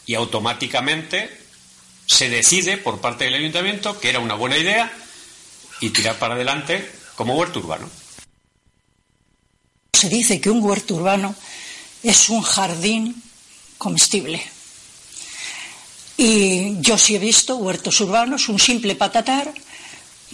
[0.07, 1.29] y automáticamente
[2.07, 4.91] se decide por parte del ayuntamiento que era una buena idea
[5.83, 7.87] y tirar para adelante como huerto urbano.
[9.97, 11.35] Se dice que un huerto urbano
[12.03, 13.23] es un jardín
[13.79, 14.43] comestible.
[16.19, 19.55] Y yo sí he visto huertos urbanos, un simple patatar,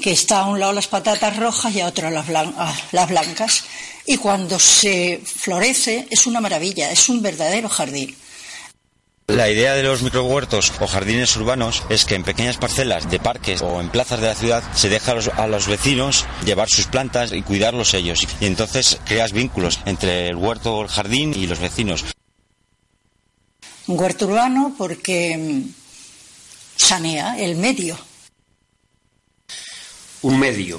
[0.02, 3.64] que está a un lado las patatas rojas y a otro las, blancas.
[4.04, 8.16] Y cuando se florece es una maravilla, es un verdadero jardín.
[9.32, 13.62] La idea de los microhuertos o jardines urbanos es que en pequeñas parcelas de parques
[13.62, 17.40] o en plazas de la ciudad se deja a los, vecinos llevar sus plantas y
[17.40, 18.28] cuidarlos ellos.
[18.40, 22.04] Y entonces creas vínculos entre el huerto o el jardín y los vecinos.
[23.86, 25.62] Un huerto urbano porque mm,
[26.76, 27.98] sanea el medio.
[30.20, 30.78] Un medio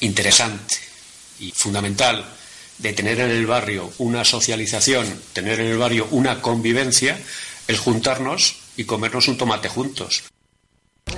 [0.00, 0.76] interesante
[1.38, 2.24] y fundamental
[2.78, 7.18] de tener en el barrio una socialización, tener en el barrio una convivencia,
[7.68, 10.24] el juntarnos y comernos un tomate juntos.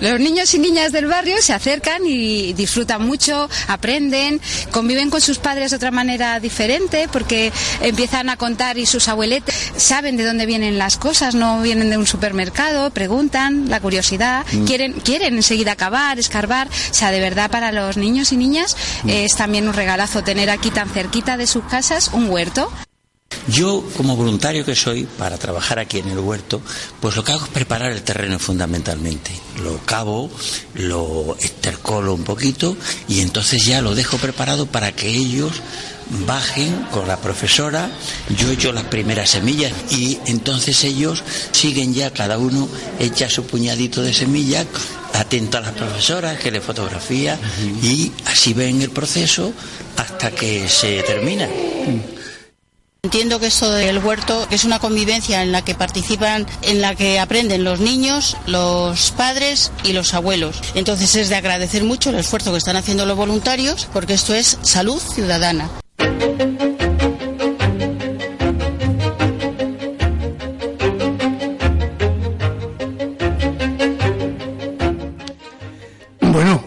[0.01, 5.39] Los niños y niñas del barrio se acercan y disfrutan mucho, aprenden, conviven con sus
[5.39, 10.47] padres de otra manera diferente porque empiezan a contar y sus abueletes saben de dónde
[10.47, 14.65] vienen las cosas, no vienen de un supermercado, preguntan, la curiosidad, mm.
[14.67, 16.69] quieren, quieren enseguida acabar, escarbar.
[16.69, 19.11] O sea, de verdad para los niños y niñas mm.
[19.11, 22.71] es también un regalazo tener aquí tan cerquita de sus casas un huerto.
[23.49, 26.61] Yo, como voluntario que soy, para trabajar aquí en el huerto,
[27.01, 29.31] pues lo que hago es preparar el terreno fundamentalmente.
[29.63, 30.31] Lo cavo,
[30.75, 32.77] lo estercolo un poquito
[33.09, 35.53] y entonces ya lo dejo preparado para que ellos
[36.27, 37.91] bajen con la profesora,
[38.37, 41.23] yo echo las primeras semillas y entonces ellos
[41.53, 42.69] siguen ya, cada uno
[42.99, 44.67] echa su puñadito de semillas,
[45.15, 47.39] atento a la profesora que le fotografía
[47.83, 49.53] y así ven el proceso
[49.97, 51.49] hasta que se termina.
[53.05, 57.21] Entiendo que esto del huerto es una convivencia en la que participan, en la que
[57.21, 60.61] aprenden los niños, los padres y los abuelos.
[60.75, 64.59] Entonces es de agradecer mucho el esfuerzo que están haciendo los voluntarios porque esto es
[64.63, 65.71] salud ciudadana.
[76.21, 76.65] Bueno,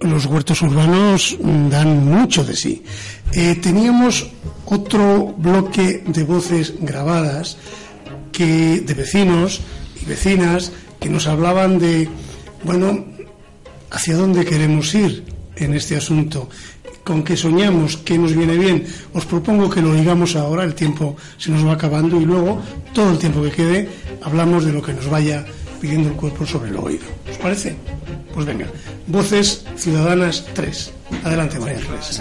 [0.00, 2.82] los huertos urbanos dan mucho de sí.
[3.34, 4.28] Eh, teníamos
[4.66, 7.56] otro bloque de voces grabadas
[8.32, 9.60] que de vecinos
[10.00, 12.08] y vecinas que nos hablaban de
[12.64, 13.04] bueno
[13.90, 15.24] hacia dónde queremos ir
[15.56, 16.48] en este asunto
[17.04, 18.86] con qué soñamos, qué nos viene bien.
[19.12, 22.60] Os propongo que lo digamos ahora, el tiempo se nos va acabando y luego,
[22.94, 23.88] todo el tiempo que quede,
[24.22, 25.44] hablamos de lo que nos vaya
[25.80, 27.04] pidiendo el cuerpo sobre el oído.
[27.30, 27.76] ¿Os parece?
[28.32, 28.66] Pues venga,
[29.06, 30.92] Voces Ciudadanas 3.
[31.24, 32.20] Adelante, María Ángeles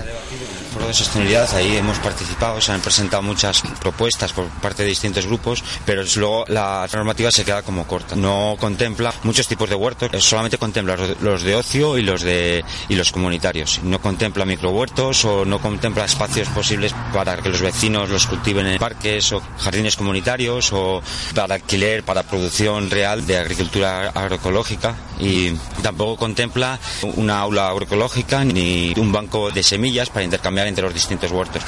[0.74, 5.28] foro de sostenibilidad, ahí hemos participado, se han presentado muchas propuestas por parte de distintos
[5.28, 8.16] grupos, pero luego la normativa se queda como corta.
[8.16, 12.96] No contempla muchos tipos de huertos, solamente contempla los de ocio y los de y
[12.96, 13.82] los comunitarios.
[13.84, 18.80] No contempla microhuertos o no contempla espacios posibles para que los vecinos los cultiven en
[18.80, 21.02] parques o jardines comunitarios o
[21.36, 25.52] para alquiler, para producción real de agricultura agroecológica y
[25.82, 26.80] tampoco contempla
[27.16, 31.64] una aula agroecológica ni un banco de semillas para intercambiar entre los distintos huertos.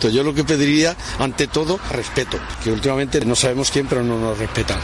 [0.00, 4.38] Yo lo que pediría, ante todo, respeto, que últimamente no sabemos quién, pero no nos
[4.38, 4.78] respetan.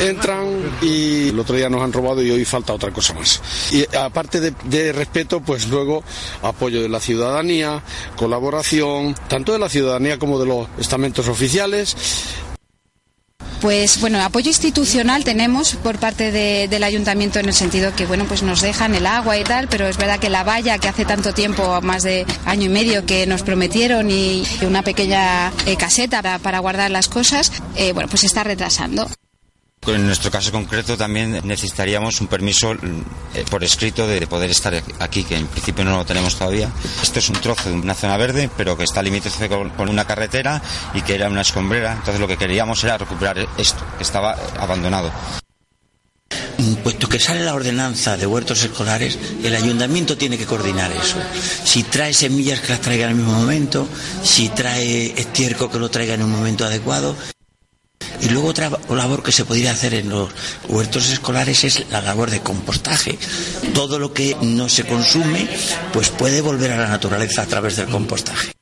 [0.00, 0.46] Entran
[0.80, 3.40] y el otro día nos han robado y hoy falta otra cosa más.
[3.70, 6.02] Y aparte de, de, respeto, pues luego
[6.42, 7.82] apoyo de la ciudadanía,
[8.16, 11.94] colaboración, tanto de la ciudadanía como de los estamentos oficiales,
[13.62, 18.42] pues bueno, apoyo institucional tenemos por parte del ayuntamiento en el sentido que bueno, pues
[18.42, 21.32] nos dejan el agua y tal, pero es verdad que la valla que hace tanto
[21.32, 26.58] tiempo, más de año y medio que nos prometieron y, una pequeña eh, caseta para,
[26.58, 29.08] guardar las cosas, eh, bueno, pues está retrasando.
[29.84, 35.24] En nuestro caso concreto también necesitaríamos un permiso eh, por escrito de poder estar aquí,
[35.24, 36.70] que en principio no lo tenemos todavía.
[37.02, 40.62] Esto es un trozo de una zona verde, pero que está limítrofe con una carretera
[40.94, 41.94] y que era una escombrera.
[41.94, 45.10] Entonces lo que queríamos era recuperar esto, que estaba abandonado.
[46.58, 51.16] Mm, puesto que sale la ordenanza de huertos escolares, el ayuntamiento tiene que coordinar eso.
[51.64, 53.88] Si trae semillas que las traiga en el mismo momento,
[54.22, 57.16] si trae estiércol que lo traiga en un momento adecuado.
[58.22, 60.30] Y luego otra labor que se podría hacer en los
[60.68, 63.18] huertos escolares es la labor de compostaje.
[63.74, 65.48] Todo lo que no se consume,
[65.92, 68.52] pues puede volver a la naturaleza a través del compostaje.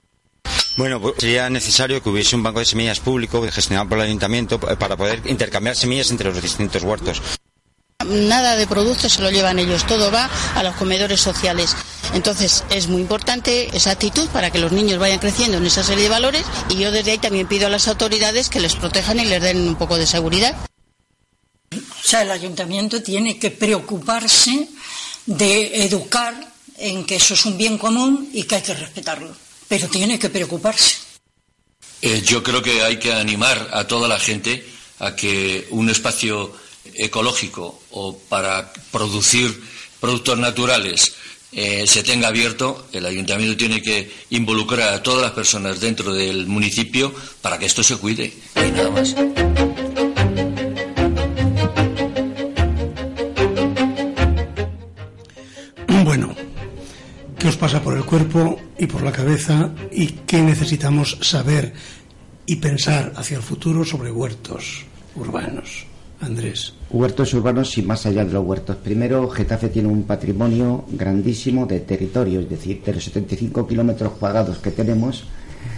[0.76, 4.58] Bueno, pues sería necesario que hubiese un banco de semillas público gestionado por el ayuntamiento
[4.58, 7.20] para poder intercambiar semillas entre los distintos huertos.
[8.06, 11.76] Nada de productos se lo llevan ellos, todo va a los comedores sociales.
[12.14, 16.04] Entonces es muy importante esa actitud para que los niños vayan creciendo en esa serie
[16.04, 19.26] de valores y yo desde ahí también pido a las autoridades que les protejan y
[19.26, 20.56] les den un poco de seguridad.
[21.72, 24.68] O sea, el ayuntamiento tiene que preocuparse
[25.26, 26.34] de educar
[26.78, 29.36] en que eso es un bien común y que hay que respetarlo.
[29.68, 30.96] Pero tiene que preocuparse.
[32.02, 34.66] Eh, yo creo que hay que animar a toda la gente
[34.98, 36.54] a que un espacio
[36.94, 39.62] ecológico o para producir
[40.00, 41.14] productos naturales
[41.52, 46.46] eh, se tenga abierto, el ayuntamiento tiene que involucrar a todas las personas dentro del
[46.46, 47.12] municipio
[47.42, 49.16] para que esto se cuide y nada más.
[56.04, 56.36] Bueno,
[57.36, 61.74] ¿qué os pasa por el cuerpo y por la cabeza y qué necesitamos saber
[62.46, 64.84] y pensar hacia el futuro sobre huertos
[65.16, 65.89] urbanos?
[66.20, 66.74] Andrés.
[66.90, 68.76] Huertos urbanos y más allá de los huertos.
[68.76, 74.58] Primero, Getafe tiene un patrimonio grandísimo de territorio, es decir, de los 75 kilómetros cuadrados
[74.58, 75.24] que tenemos,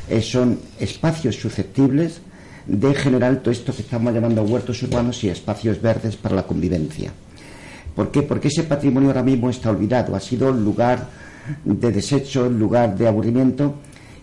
[0.09, 2.21] eh, son espacios susceptibles
[2.67, 7.13] de generar todo esto que estamos llamando huertos urbanos y espacios verdes para la convivencia.
[7.95, 8.23] ¿Por qué?
[8.23, 11.09] Porque ese patrimonio ahora mismo está olvidado, ha sido lugar
[11.65, 13.75] de desecho, lugar de aburrimiento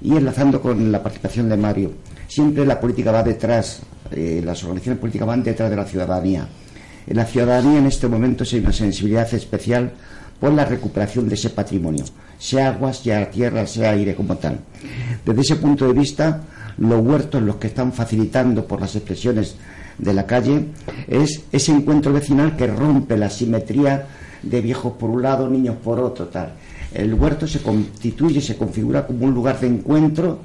[0.02, 1.92] y enlazando con la participación de Mario.
[2.28, 3.82] Siempre la política va detrás
[4.12, 6.48] eh, las organizaciones políticas van detrás de la ciudadanía.
[7.08, 9.92] En la ciudadanía en este momento hay una sensibilidad especial
[10.40, 12.06] por la recuperación de ese patrimonio,
[12.38, 14.60] sea agua, sea tierra, sea aire como tal.
[15.26, 16.42] Desde ese punto de vista,
[16.78, 19.56] los huertos, los que están facilitando por las expresiones
[19.98, 20.66] de la calle,
[21.08, 24.08] es ese encuentro vecinal que rompe la simetría
[24.42, 26.54] de viejos por un lado, niños por otro, tal.
[26.94, 30.40] El huerto se constituye, se configura como un lugar de encuentro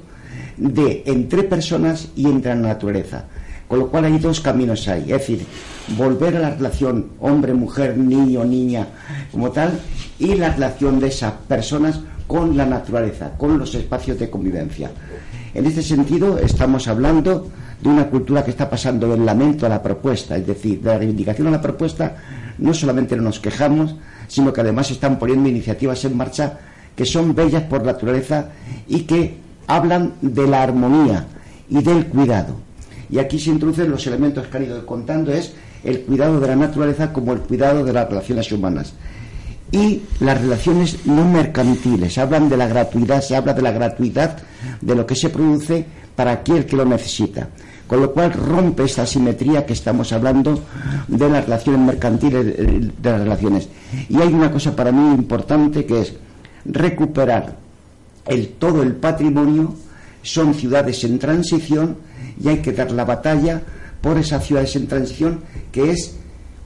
[0.57, 3.25] de entre personas y entre la naturaleza.
[3.67, 5.45] Con lo cual hay dos caminos ahí, es decir,
[5.97, 8.87] volver a la relación hombre-mujer, niño-niña,
[9.31, 9.79] como tal,
[10.19, 14.91] y la relación de esas personas con la naturaleza, con los espacios de convivencia.
[15.53, 17.49] En este sentido, estamos hablando
[17.81, 20.97] de una cultura que está pasando del lamento a la propuesta, es decir, de la
[20.97, 22.15] reivindicación a la propuesta,
[22.57, 23.95] no solamente nos quejamos,
[24.27, 26.59] sino que además están poniendo iniciativas en marcha
[26.95, 28.49] que son bellas por naturaleza
[28.87, 29.37] y que
[29.67, 31.25] hablan de la armonía
[31.69, 32.55] y del cuidado.
[33.09, 35.53] Y aquí se introducen los elementos que han ido contando, es
[35.83, 38.93] el cuidado de la naturaleza como el cuidado de las relaciones humanas.
[39.71, 44.37] Y las relaciones no mercantiles, hablan de la gratuidad, se habla de la gratuidad
[44.81, 45.85] de lo que se produce
[46.15, 47.49] para aquel que lo necesita.
[47.87, 50.59] Con lo cual rompe esta simetría que estamos hablando
[51.07, 53.69] de las relaciones mercantiles, de las relaciones.
[54.09, 56.13] Y hay una cosa para mí importante que es
[56.65, 57.55] recuperar
[58.25, 59.75] el, todo el patrimonio,
[60.25, 61.97] son ciudades en transición,
[62.43, 63.61] y hay que dar la batalla
[64.01, 66.15] por esas ciudades en transición que es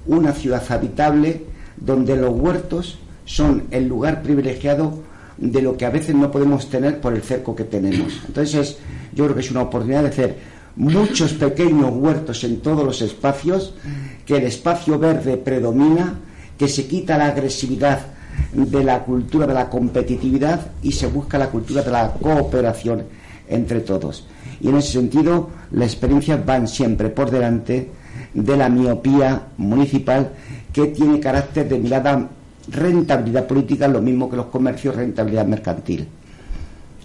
[0.08, 1.44] una ciudad habitable
[1.78, 5.04] donde los huertos son el lugar privilegiado
[5.38, 8.14] de lo que a veces no podemos tener por el cerco que tenemos.
[8.28, 8.78] Entonces,
[9.14, 10.38] yo creo que es una oportunidad de hacer
[10.76, 13.74] muchos pequeños huertos en todos los espacios,
[14.26, 16.20] que el espacio verde predomina,
[16.58, 18.00] que se quita la agresividad
[18.54, 23.04] de la cultura de la competitividad y se busca la cultura de la cooperación
[23.50, 24.26] entre todos.
[24.62, 27.90] Y en ese sentido, las experiencias van siempre por delante
[28.34, 30.32] de la miopía municipal
[30.72, 32.30] que tiene carácter de mirada
[32.68, 36.08] rentabilidad política, lo mismo que los comercios, rentabilidad mercantil.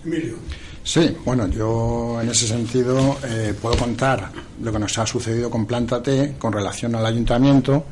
[0.04, 0.34] Emilio.
[0.82, 4.30] Sí, bueno, yo en ese sentido eh, puedo contar
[4.62, 7.86] lo que nos ha sucedido con Planta T con relación al ayuntamiento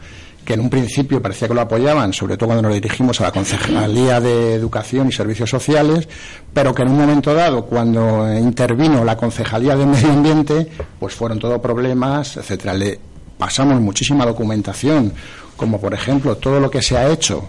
[0.45, 3.32] que en un principio parecía que lo apoyaban, sobre todo cuando nos dirigimos a la
[3.32, 6.09] Concejalía de Educación y Servicios Sociales,
[6.53, 10.68] pero que en un momento dado, cuando intervino la Concejalía de Medio Ambiente,
[10.99, 12.74] pues fueron todos problemas, etcétera.
[12.74, 12.99] Le
[13.38, 15.12] pasamos muchísima documentación,
[15.57, 17.45] como por ejemplo todo lo que se ha hecho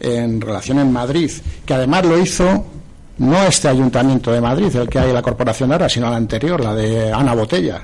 [0.00, 1.30] en relación en Madrid,
[1.66, 2.64] que además lo hizo
[3.18, 6.60] no este ayuntamiento de Madrid, el que hay en la corporación ahora, sino la anterior,
[6.62, 7.82] la de Ana Botella,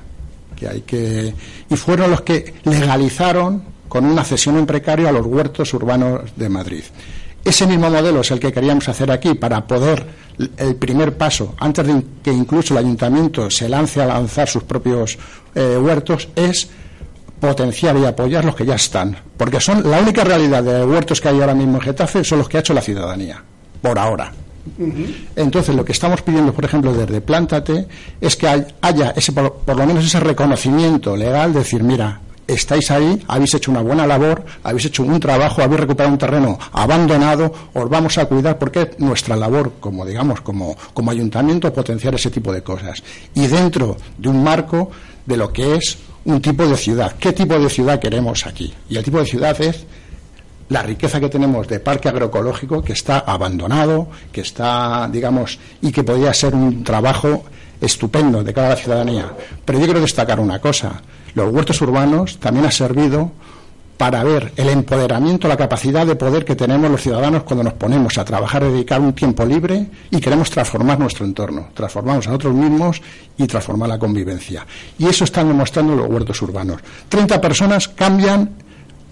[0.56, 1.34] que hay que
[1.68, 6.48] y fueron los que legalizaron con una cesión en precario a los huertos urbanos de
[6.48, 6.84] Madrid.
[7.44, 10.06] Ese mismo modelo es el que queríamos hacer aquí para poder
[10.56, 15.18] el primer paso, antes de que incluso el ayuntamiento se lance a lanzar sus propios
[15.54, 16.68] eh, huertos, es
[17.38, 21.28] potenciar y apoyar los que ya están, porque son la única realidad de huertos que
[21.28, 23.42] hay ahora mismo en Getafe son los que ha hecho la ciudadanía,
[23.82, 24.32] por ahora.
[25.36, 27.86] Entonces, lo que estamos pidiendo, por ejemplo, desde Plántate,
[28.20, 28.48] es que
[28.80, 33.70] haya ese, por, lo menos ese reconocimiento legal, de decir, mira, estáis ahí, habéis hecho
[33.70, 38.26] una buena labor, habéis hecho un trabajo, habéis recuperado un terreno abandonado, os vamos a
[38.26, 43.02] cuidar porque es nuestra labor, como digamos, como, como ayuntamiento, potenciar ese tipo de cosas.
[43.34, 44.90] Y dentro de un marco
[45.26, 47.14] de lo que es un tipo de ciudad.
[47.18, 48.72] ¿Qué tipo de ciudad queremos aquí?
[48.88, 49.84] Y el tipo de ciudad es
[50.68, 56.02] la riqueza que tenemos de parque agroecológico que está abandonado, que está, digamos, y que
[56.02, 57.44] podría ser un trabajo
[57.80, 59.32] estupendo de cada ciudadanía.
[59.64, 61.02] Pero yo quiero destacar una cosa.
[61.34, 63.32] Los huertos urbanos también han servido
[63.96, 68.18] para ver el empoderamiento, la capacidad de poder que tenemos los ciudadanos cuando nos ponemos
[68.18, 72.54] a trabajar, a dedicar un tiempo libre y queremos transformar nuestro entorno, transformarnos a nosotros
[72.54, 73.00] mismos
[73.38, 74.66] y transformar la convivencia.
[74.98, 76.80] Y eso están demostrando los huertos urbanos.
[77.08, 78.50] Treinta personas cambian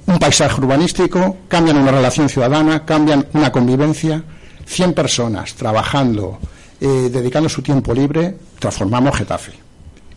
[0.06, 4.22] un paisaje urbanístico, cambian una relación ciudadana, cambian una convivencia.
[4.64, 6.38] Cien personas trabajando,
[6.80, 9.52] eh, dedicando su tiempo libre, transformamos Getafe.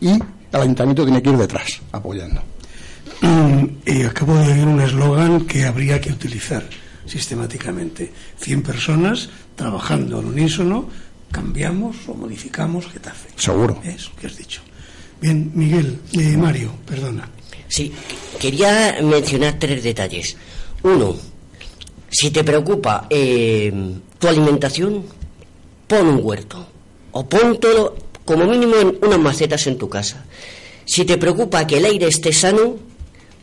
[0.00, 0.18] Y
[0.56, 2.42] el ayuntamiento tiene que ir detrás, apoyando.
[3.86, 6.64] Y acabo de oír un eslogan que habría que utilizar
[7.06, 8.12] sistemáticamente.
[8.38, 10.88] 100 personas trabajando al unísono,
[11.30, 13.28] cambiamos o modificamos Getafe.
[13.36, 13.80] Seguro.
[13.84, 14.60] Eso que has dicho.
[15.20, 17.28] Bien, Miguel, eh, Mario, perdona.
[17.68, 17.92] Sí,
[18.38, 20.36] quería mencionar tres detalles.
[20.82, 21.16] Uno,
[22.10, 23.72] si te preocupa eh,
[24.18, 25.04] tu alimentación,
[25.86, 26.66] pon un huerto.
[27.12, 27.96] O pon todo,
[28.26, 30.26] como mínimo, en unas macetas en tu casa.
[30.84, 32.76] Si te preocupa que el aire esté sano,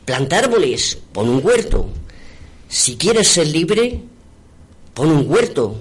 [0.06, 1.90] planta árboles, pon un huerto.
[2.70, 4.02] Si quieres ser libre,
[4.94, 5.76] pon un huerto,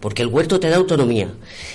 [0.00, 1.28] porque el huerto te da autonomía.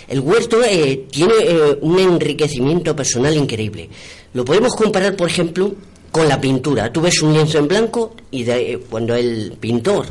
[0.07, 3.89] El huerto eh, tiene eh, un enriquecimiento personal increíble.
[4.33, 5.73] Lo podemos comparar, por ejemplo,
[6.11, 6.91] con la pintura.
[6.91, 10.07] Tú ves un lienzo en blanco y eh, cuando el pintor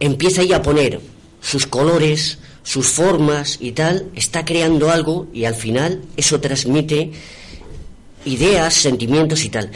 [0.00, 1.00] empieza ahí a poner
[1.40, 7.12] sus colores, sus formas y tal, está creando algo y al final eso transmite
[8.24, 9.70] ideas, sentimientos y tal.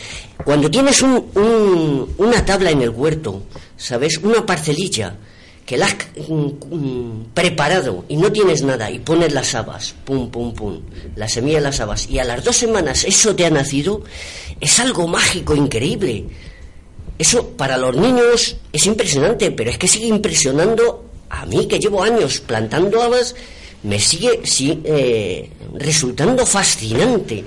[0.45, 3.45] Cuando tienes un, una tabla en el huerto,
[3.77, 4.19] ¿sabes?
[4.19, 5.17] Una parcelilla
[5.65, 5.95] que la has
[6.29, 10.81] mm, mm, preparado y no tienes nada y pones las habas, pum, pum, pum,
[11.15, 14.03] la semilla de las habas y a las dos semanas eso te ha nacido,
[14.61, 16.25] es algo mágico, increíble.
[17.17, 22.03] Eso para los niños es impresionante, pero es que sigue impresionando a mí que llevo
[22.03, 23.35] años plantando habas,
[23.83, 24.43] me sigue,
[24.85, 27.45] eh, resultando fascinante.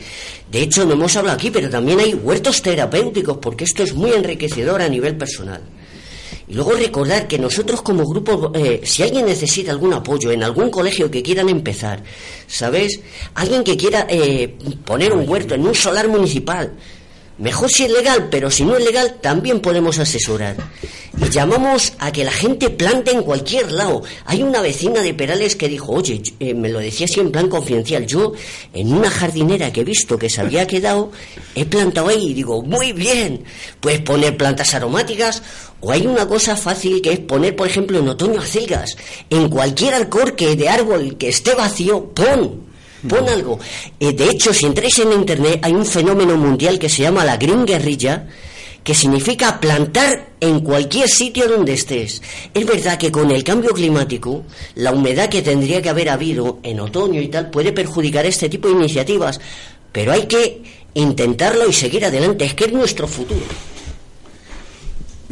[0.50, 4.12] De hecho, no hemos hablado aquí, pero también hay huertos terapéuticos, porque esto es muy
[4.12, 5.62] enriquecedor a nivel personal.
[6.48, 10.70] Y luego recordar que nosotros como grupo, eh, si alguien necesita algún apoyo en algún
[10.70, 12.04] colegio que quieran empezar,
[12.48, 13.00] ¿sabes?
[13.36, 14.56] Alguien que quiera eh,
[14.86, 16.74] poner un huerto en un solar municipal,
[17.44, 20.56] Mejor si es legal, pero si no es legal, también podemos asesorar.
[21.18, 24.02] Y llamamos a que la gente plante en cualquier lado.
[24.24, 27.50] Hay una vecina de Perales que dijo, oye, eh, me lo decía así en plan
[27.50, 28.32] confidencial, yo
[28.74, 31.12] en una jardinera que he visto que se había quedado,
[31.54, 33.44] he plantado ahí y digo, muy bien,
[33.82, 35.44] puedes poner plantas aromáticas
[35.82, 38.96] o hay una cosa fácil que es poner, por ejemplo, en otoño acelgas.
[39.30, 42.73] En cualquier alcorque de árbol que esté vacío, pon
[43.08, 43.60] Pon algo.
[44.00, 47.38] Eh, de hecho, si entráis en internet, hay un fenómeno mundial que se llama la
[47.38, 48.28] Green Guerrilla,
[48.84, 52.22] que significa plantar en cualquier sitio donde estés.
[52.54, 54.44] Es verdad que con el cambio climático,
[54.76, 58.68] la humedad que tendría que haber habido en otoño y tal puede perjudicar este tipo
[58.68, 59.40] de iniciativas,
[59.92, 60.62] pero hay que
[60.94, 63.73] intentarlo y seguir adelante, es que es nuestro futuro.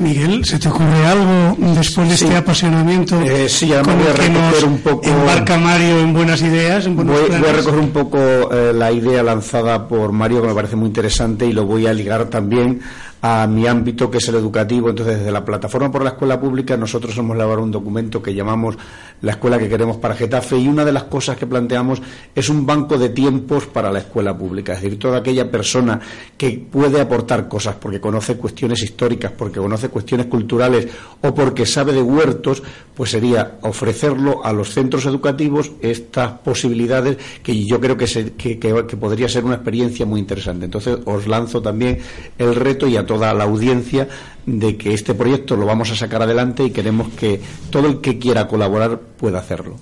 [0.01, 3.21] Miguel, ¿se te ocurre algo después de este apasionamiento?
[3.21, 5.07] Eh, sí, ya voy a recoger un poco.
[5.07, 6.85] Embarca Mario en buenas ideas.
[6.85, 10.53] En voy, voy, a recoger un poco eh, la idea lanzada por Mario, que me
[10.55, 12.81] parece muy interesante, y lo voy a ligar también
[13.21, 14.89] a mi ámbito, que es el educativo.
[14.89, 18.77] Entonces, desde la Plataforma por la Escuela Pública, nosotros hemos elaborado un documento que llamamos
[19.21, 22.01] La Escuela que Queremos para Getafe, y una de las cosas que planteamos
[22.33, 24.73] es un banco de tiempos para la escuela pública.
[24.73, 25.99] Es decir, toda aquella persona
[26.35, 30.87] que puede aportar cosas porque conoce cuestiones históricas, porque conoce cuestiones culturales
[31.21, 32.63] o porque sabe de huertos,
[32.95, 38.05] pues sería ofrecerlo a los centros educativos estas posibilidades que yo creo que,
[38.35, 40.65] que podría ser una experiencia muy interesante.
[40.65, 41.99] Entonces, os lanzo también
[42.37, 44.07] el reto y a toda la audiencia
[44.45, 48.17] de que este proyecto lo vamos a sacar adelante y queremos que todo el que
[48.17, 49.75] quiera colaborar pueda hacerlo.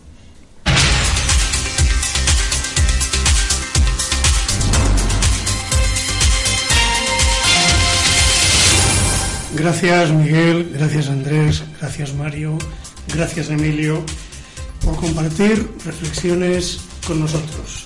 [9.54, 12.58] Gracias Miguel, gracias Andrés, gracias Mario,
[13.14, 14.02] gracias Emilio
[14.84, 17.86] por compartir reflexiones con nosotros.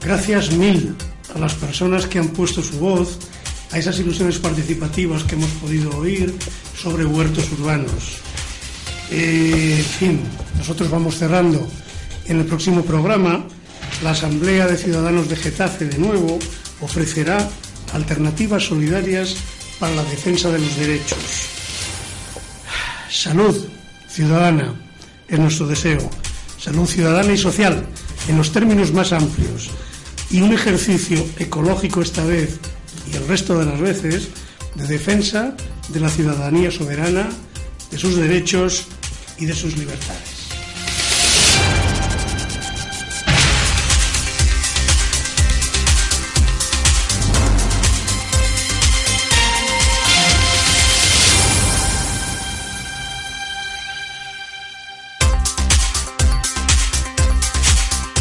[0.00, 0.96] Gracias mil
[1.34, 3.18] a las personas que han puesto su voz
[3.72, 6.34] a esas ilusiones participativas que hemos podido oír
[6.76, 8.18] sobre huertos urbanos.
[9.10, 10.20] Eh, en fin,
[10.58, 11.66] nosotros vamos cerrando.
[12.26, 13.44] En el próximo programa,
[14.02, 16.38] la Asamblea de Ciudadanos de Getafe de nuevo
[16.80, 17.48] ofrecerá
[17.92, 19.36] alternativas solidarias
[19.78, 21.18] para la defensa de los derechos.
[23.10, 23.66] Salud
[24.08, 24.74] ciudadana
[25.28, 26.08] es nuestro deseo.
[26.58, 27.84] Salud ciudadana y social
[28.28, 29.70] en los términos más amplios.
[30.30, 32.60] Y un ejercicio ecológico esta vez
[33.12, 34.28] y el resto de las veces
[34.74, 35.54] de defensa
[35.88, 37.28] de la ciudadanía soberana
[37.90, 38.86] de sus derechos
[39.38, 40.29] y de sus libertades.